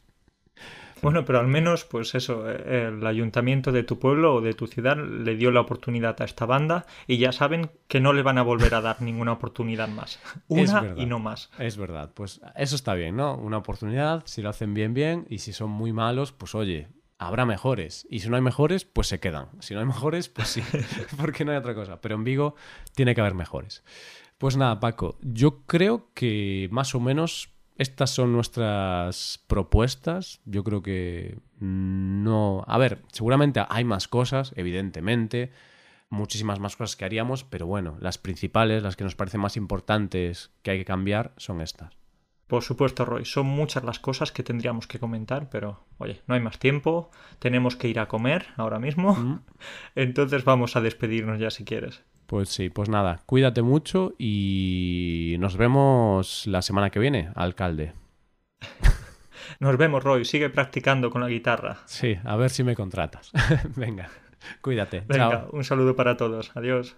bueno, 1.01 1.25
pero 1.25 1.39
al 1.39 1.47
menos, 1.47 1.85
pues 1.85 2.15
eso, 2.15 2.49
eh, 2.49 2.87
el 2.87 3.05
ayuntamiento 3.05 3.71
de 3.71 3.83
tu 3.83 3.99
pueblo 3.99 4.35
o 4.35 4.41
de 4.41 4.53
tu 4.53 4.67
ciudad 4.67 4.97
le 4.97 5.35
dio 5.35 5.51
la 5.51 5.61
oportunidad 5.61 6.21
a 6.21 6.25
esta 6.25 6.45
banda 6.45 6.85
y 7.07 7.17
ya 7.17 7.31
saben 7.31 7.71
que 7.87 7.99
no 7.99 8.13
le 8.13 8.21
van 8.21 8.37
a 8.37 8.43
volver 8.43 8.75
a 8.75 8.81
dar 8.81 9.01
ninguna 9.01 9.33
oportunidad 9.33 9.87
más. 9.87 10.19
Una 10.47 10.93
y 10.97 11.05
no 11.05 11.19
más. 11.19 11.49
Es 11.57 11.77
verdad, 11.77 12.11
pues 12.13 12.41
eso 12.55 12.75
está 12.75 12.93
bien, 12.93 13.15
¿no? 13.15 13.35
Una 13.35 13.57
oportunidad, 13.57 14.23
si 14.25 14.41
lo 14.41 14.49
hacen 14.49 14.73
bien, 14.73 14.93
bien, 14.93 15.25
y 15.29 15.39
si 15.39 15.53
son 15.53 15.69
muy 15.69 15.93
malos, 15.93 16.31
pues 16.31 16.55
oye, 16.55 16.87
habrá 17.17 17.45
mejores. 17.45 18.07
Y 18.09 18.19
si 18.19 18.29
no 18.29 18.35
hay 18.35 18.41
mejores, 18.41 18.83
pues 18.83 19.07
se 19.07 19.19
quedan. 19.19 19.47
Si 19.59 19.73
no 19.73 19.79
hay 19.79 19.85
mejores, 19.85 20.27
pues 20.29 20.47
sí, 20.47 20.63
porque 21.17 21.45
no 21.45 21.51
hay 21.51 21.57
otra 21.57 21.75
cosa. 21.75 22.01
Pero 22.01 22.15
en 22.15 22.23
Vigo 22.23 22.55
tiene 22.95 23.15
que 23.15 23.21
haber 23.21 23.35
mejores. 23.35 23.83
Pues 24.37 24.57
nada, 24.57 24.79
Paco, 24.79 25.17
yo 25.21 25.61
creo 25.67 26.09
que 26.15 26.67
más 26.71 26.95
o 26.95 26.99
menos 26.99 27.49
estas 27.77 28.09
son 28.11 28.33
nuestras 28.33 29.43
propuestas. 29.47 30.41
Yo 30.45 30.63
creo 30.63 30.81
que 30.81 31.39
no... 31.59 32.63
A 32.67 32.77
ver, 32.77 33.01
seguramente 33.11 33.63
hay 33.69 33.83
más 33.83 34.07
cosas, 34.07 34.53
evidentemente, 34.55 35.51
muchísimas 36.09 36.59
más 36.59 36.75
cosas 36.75 36.95
que 36.95 37.05
haríamos, 37.05 37.43
pero 37.43 37.65
bueno, 37.65 37.97
las 37.99 38.17
principales, 38.17 38.83
las 38.83 38.95
que 38.95 39.03
nos 39.03 39.15
parecen 39.15 39.41
más 39.41 39.57
importantes 39.57 40.51
que 40.61 40.71
hay 40.71 40.77
que 40.79 40.85
cambiar, 40.85 41.33
son 41.37 41.61
estas. 41.61 41.97
Por 42.51 42.63
supuesto, 42.63 43.05
Roy, 43.05 43.23
son 43.23 43.45
muchas 43.45 43.85
las 43.85 43.99
cosas 43.99 44.33
que 44.33 44.43
tendríamos 44.43 44.85
que 44.85 44.99
comentar, 44.99 45.49
pero 45.49 45.85
oye, 45.99 46.21
no 46.27 46.35
hay 46.35 46.41
más 46.41 46.59
tiempo, 46.59 47.09
tenemos 47.39 47.77
que 47.77 47.87
ir 47.87 47.97
a 47.97 48.09
comer 48.09 48.47
ahora 48.57 48.77
mismo, 48.77 49.15
mm. 49.15 49.39
entonces 49.95 50.43
vamos 50.43 50.75
a 50.75 50.81
despedirnos 50.81 51.39
ya 51.39 51.49
si 51.49 51.63
quieres. 51.63 52.03
Pues 52.31 52.47
sí, 52.47 52.69
pues 52.69 52.87
nada, 52.87 53.19
cuídate 53.25 53.61
mucho 53.61 54.13
y 54.17 55.35
nos 55.39 55.57
vemos 55.57 56.47
la 56.47 56.61
semana 56.61 56.89
que 56.89 56.97
viene, 56.97 57.29
alcalde. 57.35 57.91
nos 59.59 59.75
vemos, 59.75 60.01
Roy, 60.01 60.23
sigue 60.23 60.49
practicando 60.49 61.09
con 61.09 61.19
la 61.19 61.27
guitarra. 61.27 61.79
Sí, 61.87 62.15
a 62.23 62.37
ver 62.37 62.49
si 62.49 62.63
me 62.63 62.73
contratas. 62.73 63.33
Venga, 63.75 64.09
cuídate. 64.61 65.03
Venga, 65.09 65.47
un 65.51 65.65
saludo 65.65 65.97
para 65.97 66.15
todos, 66.15 66.55
adiós. 66.55 66.95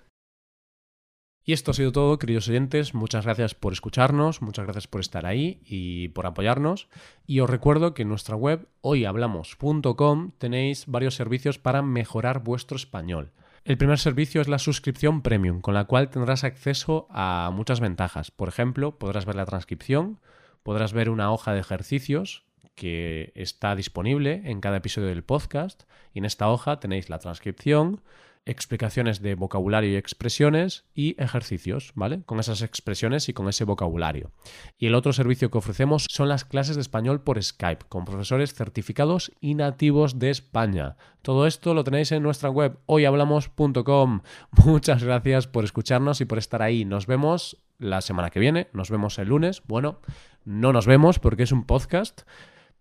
Y 1.43 1.53
esto 1.53 1.71
ha 1.71 1.73
sido 1.73 1.91
todo, 1.91 2.19
queridos 2.19 2.47
oyentes. 2.47 2.93
Muchas 2.93 3.25
gracias 3.25 3.55
por 3.55 3.73
escucharnos, 3.73 4.43
muchas 4.43 4.65
gracias 4.65 4.85
por 4.85 5.01
estar 5.01 5.25
ahí 5.25 5.63
y 5.65 6.09
por 6.09 6.27
apoyarnos. 6.27 6.89
Y 7.25 7.39
os 7.39 7.49
recuerdo 7.49 7.95
que 7.95 8.03
en 8.03 8.09
nuestra 8.09 8.35
web 8.35 8.67
hoyhablamos.com 8.81 10.31
tenéis 10.37 10.85
varios 10.85 11.15
servicios 11.15 11.57
para 11.57 11.81
mejorar 11.81 12.43
vuestro 12.43 12.77
español. 12.77 13.31
El 13.65 13.77
primer 13.77 13.97
servicio 13.97 14.41
es 14.41 14.49
la 14.49 14.59
suscripción 14.59 15.21
premium, 15.21 15.61
con 15.61 15.73
la 15.73 15.85
cual 15.85 16.09
tendrás 16.09 16.43
acceso 16.43 17.07
a 17.09 17.49
muchas 17.53 17.79
ventajas. 17.79 18.29
Por 18.29 18.49
ejemplo, 18.49 18.99
podrás 18.99 19.25
ver 19.25 19.35
la 19.35 19.45
transcripción, 19.45 20.19
podrás 20.63 20.91
ver 20.91 21.09
una 21.09 21.31
hoja 21.31 21.53
de 21.53 21.61
ejercicios 21.61 22.43
que 22.75 23.31
está 23.35 23.73
disponible 23.77 24.41
en 24.43 24.59
cada 24.59 24.77
episodio 24.77 25.07
del 25.07 25.23
podcast 25.23 25.83
y 26.13 26.19
en 26.19 26.25
esta 26.25 26.49
hoja 26.49 26.81
tenéis 26.81 27.09
la 27.09 27.19
transcripción, 27.19 28.01
explicaciones 28.45 29.21
de 29.21 29.35
vocabulario 29.35 29.91
y 29.91 29.95
expresiones 29.95 30.85
y 30.93 31.21
ejercicios, 31.21 31.91
¿vale? 31.95 32.23
Con 32.23 32.39
esas 32.39 32.61
expresiones 32.61 33.29
y 33.29 33.33
con 33.33 33.47
ese 33.47 33.63
vocabulario. 33.63 34.31
Y 34.77 34.87
el 34.87 34.95
otro 34.95 35.13
servicio 35.13 35.49
que 35.49 35.57
ofrecemos 35.57 36.05
son 36.09 36.29
las 36.29 36.45
clases 36.45 36.75
de 36.75 36.81
español 36.81 37.21
por 37.21 37.41
Skype, 37.41 37.85
con 37.87 38.05
profesores 38.05 38.53
certificados 38.53 39.31
y 39.39 39.55
nativos 39.55 40.19
de 40.19 40.29
España. 40.29 40.97
Todo 41.21 41.47
esto 41.47 41.73
lo 41.73 41.83
tenéis 41.83 42.11
en 42.11 42.23
nuestra 42.23 42.49
web 42.49 42.77
hoyhablamos.com. 42.85 44.21
Muchas 44.65 45.03
gracias 45.03 45.47
por 45.47 45.63
escucharnos 45.63 46.21
y 46.21 46.25
por 46.25 46.37
estar 46.37 46.61
ahí. 46.61 46.85
Nos 46.85 47.07
vemos 47.07 47.63
la 47.79 48.01
semana 48.01 48.29
que 48.29 48.39
viene, 48.39 48.67
nos 48.73 48.89
vemos 48.89 49.17
el 49.19 49.29
lunes. 49.29 49.63
Bueno, 49.67 49.99
no 50.45 50.73
nos 50.73 50.85
vemos 50.85 51.19
porque 51.19 51.43
es 51.43 51.51
un 51.51 51.65
podcast 51.65 52.23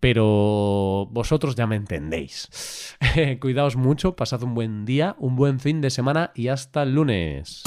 pero 0.03 1.07
vosotros 1.12 1.55
ya 1.55 1.69
me 1.69 1.77
entendéis. 1.77 2.99
Cuidaos 3.41 3.77
mucho, 3.77 4.17
pasad 4.17 4.43
un 4.43 4.53
buen 4.53 4.85
día, 4.85 5.15
un 5.21 5.37
buen 5.37 5.61
fin 5.61 5.81
de 5.81 5.91
semana 5.91 6.33
y 6.35 6.49
hasta 6.49 6.83
el 6.83 6.97
lunes. 6.97 7.62